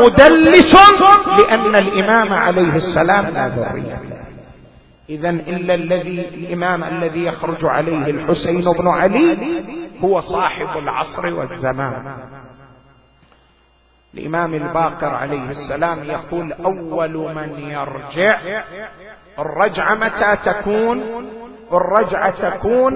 مدلس 0.00 0.76
لأن 1.38 1.76
الإمام 1.76 2.32
عليه 2.32 2.74
السلام 2.74 3.26
لا 3.26 3.48
ذرية 3.48 4.00
إذا 5.08 5.30
إلا 5.30 5.74
الذي 5.74 6.28
الإمام 6.28 6.84
الذي 6.84 7.24
يخرج 7.24 7.64
عليه 7.64 8.06
الحسين 8.10 8.60
بن 8.60 8.88
علي 8.88 9.38
هو 10.04 10.20
صاحب 10.20 10.78
العصر 10.78 11.26
والزمان. 11.26 12.16
الإمام 14.14 14.54
الباقر 14.54 15.06
عليه 15.06 15.48
السلام 15.50 16.04
يقول 16.04 16.52
أول 16.52 17.34
من 17.34 17.58
يرجع 17.60 18.38
الرجعة 19.38 19.94
متى 19.94 20.36
تكون؟ 20.44 21.02
الرجعة 21.72 22.30
تكون 22.30 22.94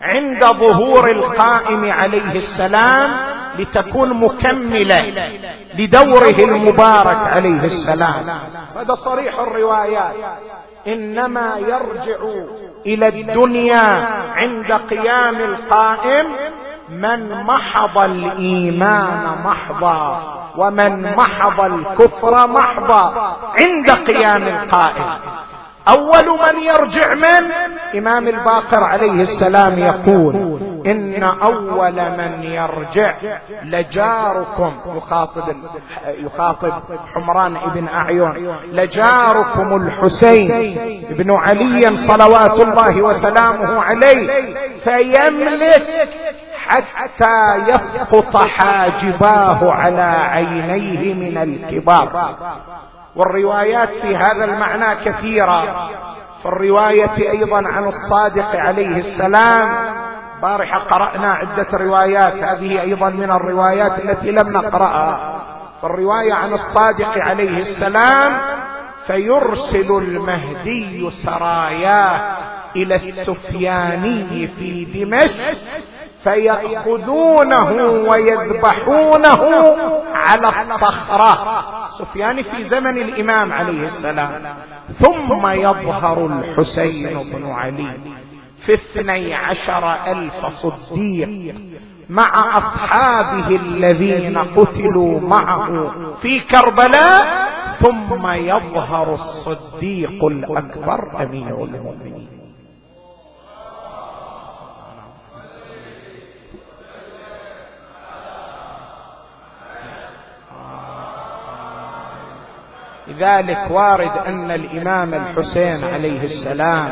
عند 0.00 0.44
ظهور 0.44 1.10
القائم 1.10 1.90
عليه 1.90 2.32
السلام 2.34 3.10
لتكون 3.58 4.20
مكملة 4.20 5.00
لدوره 5.78 6.38
المبارك 6.38 7.16
عليه 7.16 7.64
السلام. 7.64 8.24
هذا 8.76 8.94
صريح 8.94 9.38
الروايات. 9.38 10.14
إنما 10.86 11.56
يرجع 11.58 12.18
إلى 12.86 13.08
الدنيا 13.08 14.06
عند 14.36 14.72
قيام 14.72 15.36
القائم 15.36 16.26
من 16.88 17.42
محض 17.42 17.98
الإيمان 17.98 19.38
محضا 19.44 20.22
ومن 20.56 21.16
محض 21.16 21.60
الكفر 21.60 22.46
محضا 22.46 23.36
عند 23.58 23.90
قيام 23.90 24.42
القائم. 24.42 25.04
أول 25.88 26.28
من 26.28 26.62
يرجع 26.62 27.14
من؟ 27.14 27.50
إمام 27.98 28.28
الباقر 28.28 28.84
عليه 28.84 29.20
السلام 29.20 29.78
يقول 29.78 30.36
إن 30.86 31.22
أول 31.22 31.92
من 31.92 32.42
يرجع 32.42 33.14
لجاركم 33.62 34.72
يخاطب 34.96 35.56
يخاطب 36.08 36.72
حمران 37.14 37.56
ابن 37.56 37.88
أعين 37.88 38.56
لجاركم 38.72 39.76
الحسين 39.76 40.74
بن 41.10 41.30
علي 41.30 41.96
صلوات 41.96 42.60
الله 42.60 42.96
وسلامه 43.02 43.82
عليه 43.82 44.28
فيملك 44.84 46.08
حتى 46.68 47.54
يسقط 47.68 48.36
حاجباه 48.36 49.72
على 49.72 50.28
عينيه 50.30 51.14
من 51.14 51.38
الكبار. 51.38 52.36
والروايات 53.16 53.88
في 53.88 54.16
هذا 54.16 54.44
المعنى 54.44 55.04
كثيرة. 55.04 55.88
في 56.42 56.46
الروايه 56.46 57.30
أيضا 57.30 57.68
عن 57.68 57.84
الصادق 57.84 58.56
عليه 58.60 58.96
السلام. 58.96 59.68
بارحة 60.42 60.78
قرأنا 60.78 61.32
عدة 61.32 61.66
روايات. 61.72 62.34
هذه 62.34 62.80
أيضا 62.80 63.08
من 63.08 63.30
الروايات 63.30 63.98
التي 64.04 64.30
لم 64.30 64.52
نقرأها. 64.52 65.42
في 65.80 65.86
الروايه 65.86 66.34
عن 66.34 66.52
الصادق 66.52 67.18
عليه 67.18 67.58
السلام 67.58 68.38
فيرسل 69.06 69.92
المهدي 69.98 71.10
سراياه 71.10 72.20
إلى 72.76 72.94
السفياني 72.96 74.48
في 74.48 74.84
دمشق. 74.84 75.60
فيأخذونه 76.26 77.70
ويذبحونه 78.08 79.40
على 80.14 80.48
الصخرة. 80.48 81.38
سفيان 81.98 82.42
في 82.42 82.62
زمن 82.62 82.96
الإمام 82.98 83.52
عليه 83.52 83.82
السلام. 83.82 84.42
ثم 84.98 85.46
يظهر 85.46 86.26
الحسين 86.26 87.18
بن 87.32 87.50
علي 87.50 87.98
في 88.58 88.74
اثني 88.74 89.34
عشر 89.34 89.84
ألف 90.06 90.46
صديق 90.46 91.54
مع 92.08 92.58
أصحابه 92.58 93.56
الذين 93.56 94.38
قتلوا 94.38 95.20
معه 95.20 95.70
في 96.22 96.40
كربلاء. 96.40 97.26
ثم 97.80 98.26
يظهر 98.26 99.14
الصديق 99.14 100.24
الأكبر 100.24 101.22
أمير 101.22 101.64
المؤمنين. 101.64 102.35
لذلك 113.16 113.70
وارد 113.70 114.26
أن 114.26 114.50
الإمام 114.50 115.14
الحسين 115.14 115.84
عليه 115.84 116.20
السلام 116.20 116.88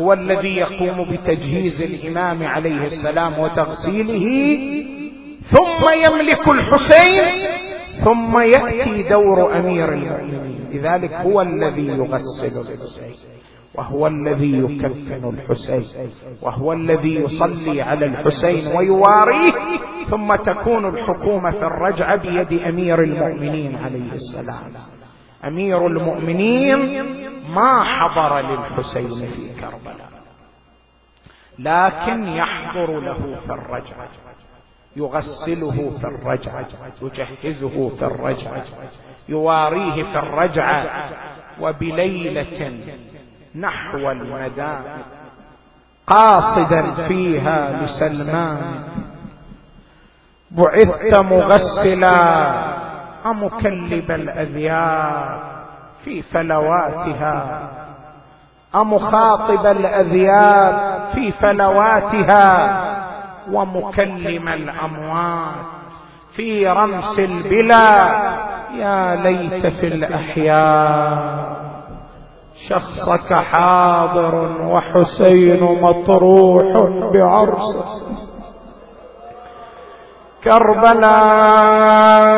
هو 0.00 0.12
الذي 0.12 0.56
يقوم 0.56 1.10
بتجهيز 1.10 1.82
الإمام 1.82 2.42
عليه 2.42 2.82
السلام 2.82 3.38
وتغسيله 3.38 4.56
ثم 5.50 5.88
يملك 6.04 6.48
الحسين 6.48 7.24
ثم 8.04 8.38
يأتي 8.38 9.02
دور 9.02 9.56
أمير 9.56 9.92
المؤمنين. 9.92 10.68
لذلك 10.72 11.12
هو 11.12 11.42
الذي 11.42 11.86
يغسل 11.86 12.72
الحسين 12.72 13.14
وهو 13.74 14.06
الذي 14.06 14.58
يكفن 14.58 15.28
الحسين 15.38 15.82
وهو 16.42 16.72
الذي 16.72 17.14
يصلي 17.14 17.82
على 17.82 18.06
الحسين 18.06 18.76
ويواريه 18.76 19.52
ثم 20.10 20.34
تكون 20.34 20.88
الحكومة 20.88 21.50
في 21.50 21.62
الرجعة 21.66 22.16
بيد 22.16 22.60
أمير 22.60 23.02
المؤمنين 23.04 23.76
عليه 23.76 24.12
السلام. 24.12 24.72
أمير 25.44 25.86
المؤمنين 25.86 27.02
ما 27.54 27.84
حضر 27.84 28.40
للحسين 28.40 29.26
في 29.26 29.60
كربلاء 29.60 30.08
لكن 31.58 32.28
يحضر 32.28 33.00
له 33.00 33.36
في 33.46 33.52
الرجعة 33.52 34.08
يغسله 34.96 35.98
في 35.98 36.04
الرجعة 36.04 36.66
يجهزه 37.02 37.88
في 37.88 38.04
الرجعة 38.04 38.64
يواريه 39.28 40.04
في 40.04 40.18
الرجعة 40.18 41.08
وبليلة 41.60 42.80
نحو 43.54 44.10
المدائن 44.10 45.02
قاصدا 46.06 46.92
فيها 46.92 47.82
لسلمان 47.82 48.84
بعثت 50.50 51.14
مغسلا 51.14 52.67
أمكلب 53.30 54.10
الأذياب 54.10 55.40
في 56.04 56.22
فلواتها؟ 56.22 57.68
أمخاطب 58.74 59.66
الأذياب 59.66 60.98
في 61.14 61.32
فلواتها؟ 61.32 62.84
ومكلم 63.52 64.48
الأموات 64.48 65.66
في 66.36 66.68
رمس 66.68 67.18
البلا؟ 67.18 68.08
يا 68.74 69.16
ليت 69.16 69.66
في 69.66 69.86
الأحياء 69.86 71.58
شخصك 72.68 73.34
حاضر 73.34 74.62
وحسين 74.62 75.82
مطروح 75.82 76.90
بعرسه 77.12 77.84
كربلاء. 80.44 82.28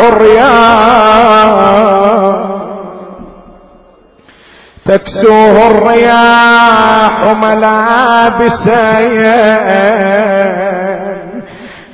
عريان 0.00 1.50
تكسوه 4.84 5.66
الرياح 5.66 7.36
ملابسين. 7.42 9.20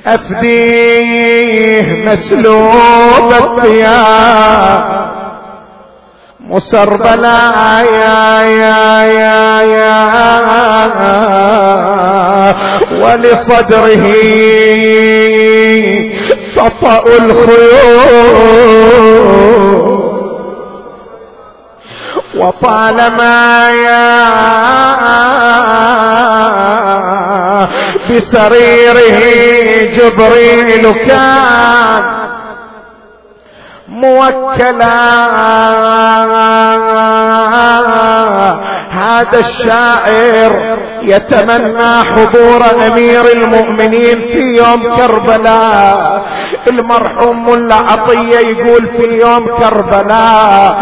أفديه 0.07 2.05
مسلوب 2.05 3.31
الثياب 3.31 5.06
مسربلا 6.49 7.81
يا 7.81 8.41
يا 8.43 9.03
يا 9.03 9.61
يا 9.61 9.97
ولصدره 13.01 14.05
تطأ 16.55 17.03
الخيول. 17.19 18.57
وطالما 22.37 23.69
يا 23.71 24.17
بسريره 28.09 29.19
جبريل 29.91 30.91
كان 30.91 32.16
موكلا. 34.01 35.27
هذا 38.91 39.39
الشاعر 39.39 40.77
يتمنى 41.01 42.03
حضور 42.03 42.61
أمير 42.87 43.31
المؤمنين 43.31 44.21
في 44.21 44.57
يوم 44.57 44.95
كربلاء. 44.95 46.25
المرحوم 46.67 47.49
ملا 47.49 47.75
عطية 47.75 48.39
يقول 48.39 48.87
في 48.87 49.19
يوم 49.21 49.47
كربلاء 49.47 50.77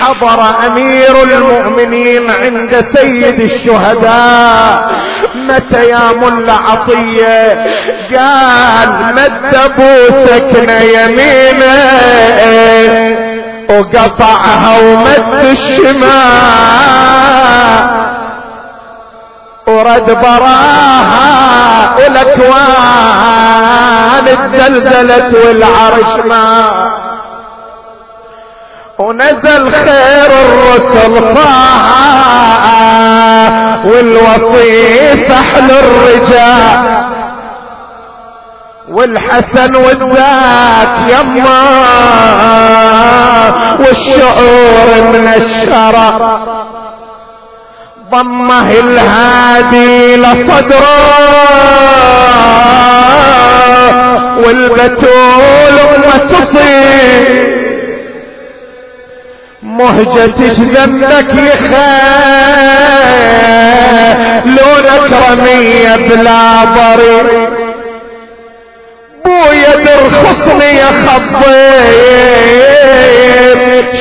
حضر 0.00 0.40
أمير 0.66 1.22
المؤمنين 1.22 2.30
عند 2.30 2.84
سيد 2.88 3.40
الشهداء. 3.40 4.90
متى 5.34 5.88
يا 5.88 6.12
ملا 6.22 6.52
عطية؟ 6.52 7.64
قال 8.16 9.14
مد 9.14 9.54
بوسكنا 9.76 10.80
يمينه. 10.82 11.74
وقطعها 13.70 14.78
ومد 14.80 15.44
الشمال 15.44 16.10
ورد 19.66 20.10
براها 20.22 21.96
والاكوان 21.96 23.40
اتزلزلت 24.28 25.34
والعرش 25.34 26.12
ما 26.24 26.70
ونزل 28.98 29.72
خير 29.72 30.30
الرسل 30.44 31.34
طه 31.34 31.90
والوصي 33.86 35.16
فحل 35.28 35.70
الرجال 35.70 37.09
والحسن 38.88 39.74
والذاك 39.76 40.96
يما 41.08 41.62
والشعور 43.80 45.02
من 45.12 45.28
الشرق 45.36 46.40
ضمه 48.10 48.70
الهادي 48.72 50.16
لصدره 50.16 51.00
والبتول 54.36 55.80
تصيب 56.30 57.50
مهجتش 59.62 60.60
ذنبك 60.60 61.34
يخيل 61.34 61.80
لونك 64.44 65.12
رمية 65.30 65.96
بلا 65.96 66.64
ضرير. 66.64 67.59
يا 70.60 70.86
خطيب. 71.06 71.60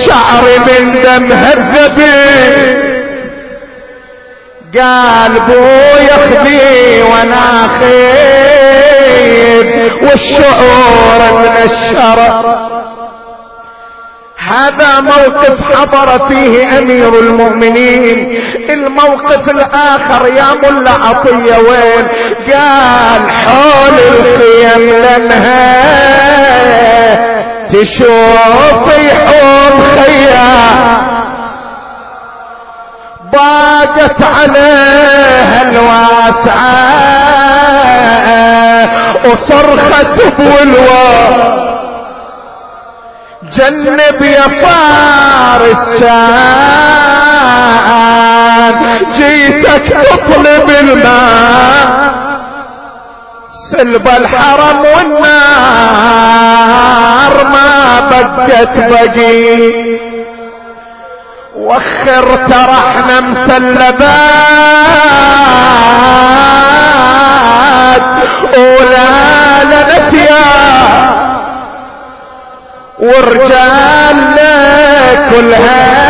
شعري 0.06 0.58
من 0.60 1.02
دم 1.02 1.32
هذبي. 1.32 2.90
قال 4.80 5.32
بويا 5.48 6.18
خذي 6.18 7.02
وأنا 7.02 7.68
خيب 7.80 9.70
والشعور 10.04 11.20
من 11.34 11.56
الشرف. 11.64 12.69
هذا 14.48 15.00
موقف 15.00 15.74
حضر 15.74 16.28
فيه 16.30 16.80
أمير 16.80 17.20
المؤمنين. 17.20 18.40
الموقف 18.70 19.50
الآخر 19.50 20.28
يا 20.28 20.54
ملا 20.64 20.92
عطية 20.92 21.58
وين؟ 21.58 22.08
قال 22.54 23.22
حول 23.46 24.00
الخيم 24.08 24.90
لانها 24.90 25.80
تشوف 27.68 28.98
يحوم 28.98 29.84
خيام 29.96 30.98
ضاقت 33.32 34.22
عليها 34.22 35.62
الواسعة. 35.72 36.90
وصرخت 39.26 40.18
بولوى 40.40 41.79
جنب 43.54 44.22
يا 44.22 44.42
فارس 44.42 46.00
كان 46.00 46.40
جيتك 49.14 49.88
تطلب 49.90 50.70
الماء 50.70 52.10
سلب 53.72 54.08
الحرم 54.08 54.80
والنار 54.96 55.44
ما 57.44 58.00
بقت 58.10 58.78
بقي 58.78 60.00
وخر 61.56 62.36
ترحنا 62.36 63.22
مسلبات 63.22 64.10
ورجال 73.30 74.18
كلها 75.32 76.10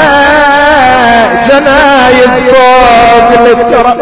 جنايز 1.50 2.44
فوق 2.50 3.30
الترى 3.48 3.94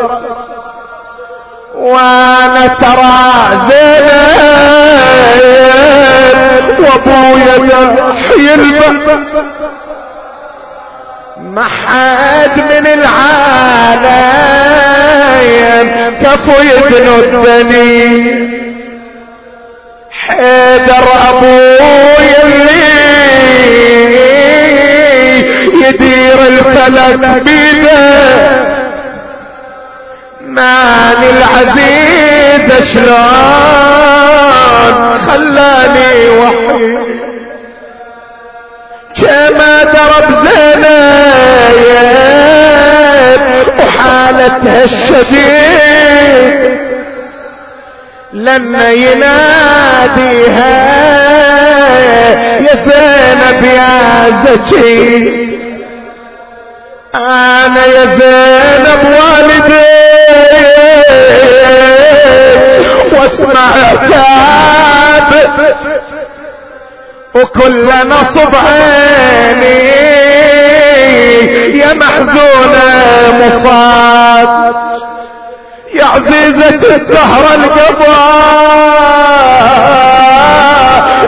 وأنا 1.76 2.68
ترى 2.68 3.24
زين 3.70 4.08
وأبويا 6.80 7.56
البلد 8.56 9.18
ما 11.40 11.64
حد 11.64 12.62
من 12.62 12.88
العالم 12.88 14.28
كفو 16.22 16.52
يدنو 16.62 17.16
حيدر 20.28 21.06
أبوي 21.30 22.28
اللي 22.44 22.88
يدير 25.88 26.40
الفلك 26.48 27.24
بيده 27.44 28.08
ماني 30.42 31.30
العزيز 31.30 32.68
شلون 32.94 33.18
خلاني 35.28 36.14
وحيد؟ 36.30 36.98
كما 39.22 39.74
درب 39.84 40.30
زينب 40.46 41.48
وحالتها 43.80 44.84
الشديد. 44.84 46.58
لما 48.34 48.92
يناديها. 48.92 50.78
يا 52.60 52.76
زينب 52.86 53.64
يا 53.66 54.30
زكي. 54.46 55.58
أنا 57.16 57.86
يا 57.86 58.06
زينب 58.06 59.04
والدي. 59.06 59.98
واسمع 63.14 63.72
ثابت 64.10 65.76
وكل 67.36 67.88
نصب 68.08 68.56
عيني. 68.56 69.88
يا 71.80 71.94
محزونة 71.94 72.88
مصاب. 73.42 74.97
يا 75.98 76.06
عزيزة 76.06 76.96
الدهر 76.96 77.44
القضاء 77.56 78.68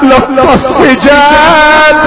لطف 0.04 0.54
السجاد 0.54 2.06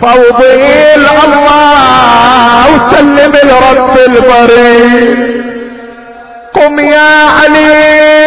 فوضي 0.00 0.94
الله 1.24 2.64
وسلم 2.74 3.32
لرب 3.48 3.96
البريد. 3.98 5.18
قم 6.54 6.78
يا 6.78 7.24
علي. 7.24 8.18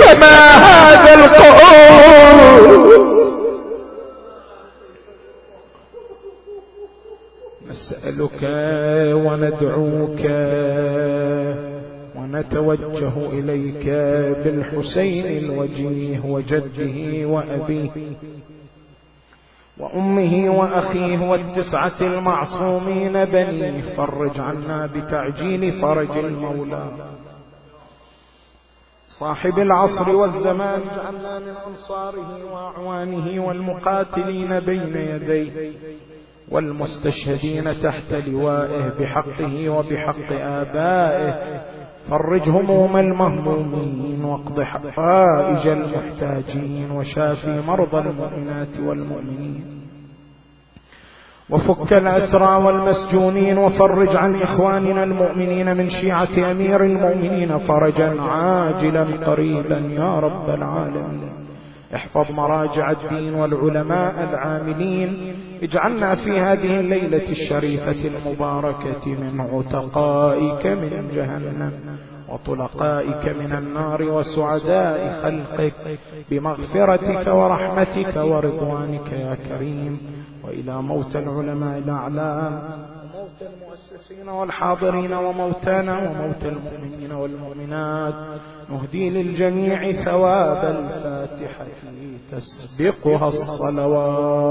فما 0.00 0.38
هذا 0.66 1.14
القعود؟ 1.14 2.72
نسألك 7.70 8.42
وندعوك 9.42 10.20
ونتوجه 12.16 13.30
إليك 13.30 13.86
بالحسين 14.44 15.44
الوجيه 15.44 16.20
وجده 16.24 17.26
وأبيه 17.28 17.90
وأمه 19.78 20.50
وأخيه 20.58 21.30
والتسعة 21.30 22.00
المعصومين 22.00 23.24
بنيه 23.24 23.82
فرج 23.96 24.40
عنا 24.40 24.86
بتعجيل 24.86 25.72
فرج 25.72 26.18
المولى. 26.18 26.90
صاحب 29.06 29.58
العصر 29.58 30.08
والزمان 30.08 30.80
جعلنا 30.96 31.38
من 31.38 31.54
أنصاره 31.68 32.52
وأعوانه 32.52 33.46
والمقاتلين 33.46 34.60
بين 34.60 34.96
يديه. 34.96 35.72
والمستشهدين 36.52 37.64
تحت 37.64 38.12
لوائه 38.12 38.92
بحقه 39.00 39.68
وبحق 39.68 40.32
آبائه. 40.32 41.34
فرج 42.10 42.48
هموم 42.48 42.96
المهمومين 42.96 44.24
واقض 44.24 44.60
حوائج 44.62 45.68
المحتاجين 45.68 46.90
وشافي 46.90 47.62
مرضى 47.68 47.98
المؤمنات 47.98 48.80
والمؤمنين. 48.80 49.82
وفك 51.50 51.92
الأسرى 51.92 52.64
والمسجونين 52.64 53.58
وفرج 53.58 54.16
عن 54.16 54.34
إخواننا 54.34 55.04
المؤمنين 55.04 55.76
من 55.76 55.88
شيعة 55.88 56.50
أمير 56.50 56.84
المؤمنين 56.84 57.58
فرجا 57.58 58.20
عاجلا 58.22 59.04
قريبا 59.26 59.78
يا 59.78 60.20
رب 60.20 60.50
العالمين. 60.50 61.41
احفظ 61.94 62.32
مراجع 62.32 62.90
الدين 62.90 63.34
والعلماء 63.34 64.30
العاملين. 64.30 65.34
اجعلنا 65.62 66.14
في 66.14 66.40
هذه 66.40 66.80
الليلة 66.80 67.30
الشريفة 67.30 68.08
المباركة 68.08 69.14
من 69.14 69.40
عتقائك 69.40 70.66
من 70.66 71.08
جهنم 71.14 71.72
وطلقائك 72.28 73.36
من 73.36 73.52
النار 73.52 74.02
وسعداء 74.02 75.22
خلقك 75.22 75.98
بمغفرتك 76.30 77.26
ورحمتك 77.26 78.16
ورضوانك 78.16 79.12
يا 79.12 79.34
كريم. 79.34 79.98
وإلى 80.44 80.82
موت 80.82 81.16
العلماء 81.16 81.78
الاعلام 81.78 82.62
وموت 83.32 83.52
المؤسسين 83.52 84.28
والحاضرين 84.28 85.12
وموتانا 85.12 86.10
وموت 86.10 86.44
المؤمنين 86.44 87.12
والمؤمنات. 87.12 88.14
نهدي 88.70 89.10
للجميع 89.10 89.92
ثواب 89.92 90.64
الفاتحة 90.64 91.66
تسبقها 92.32 93.26
الصلوات. 93.26 94.42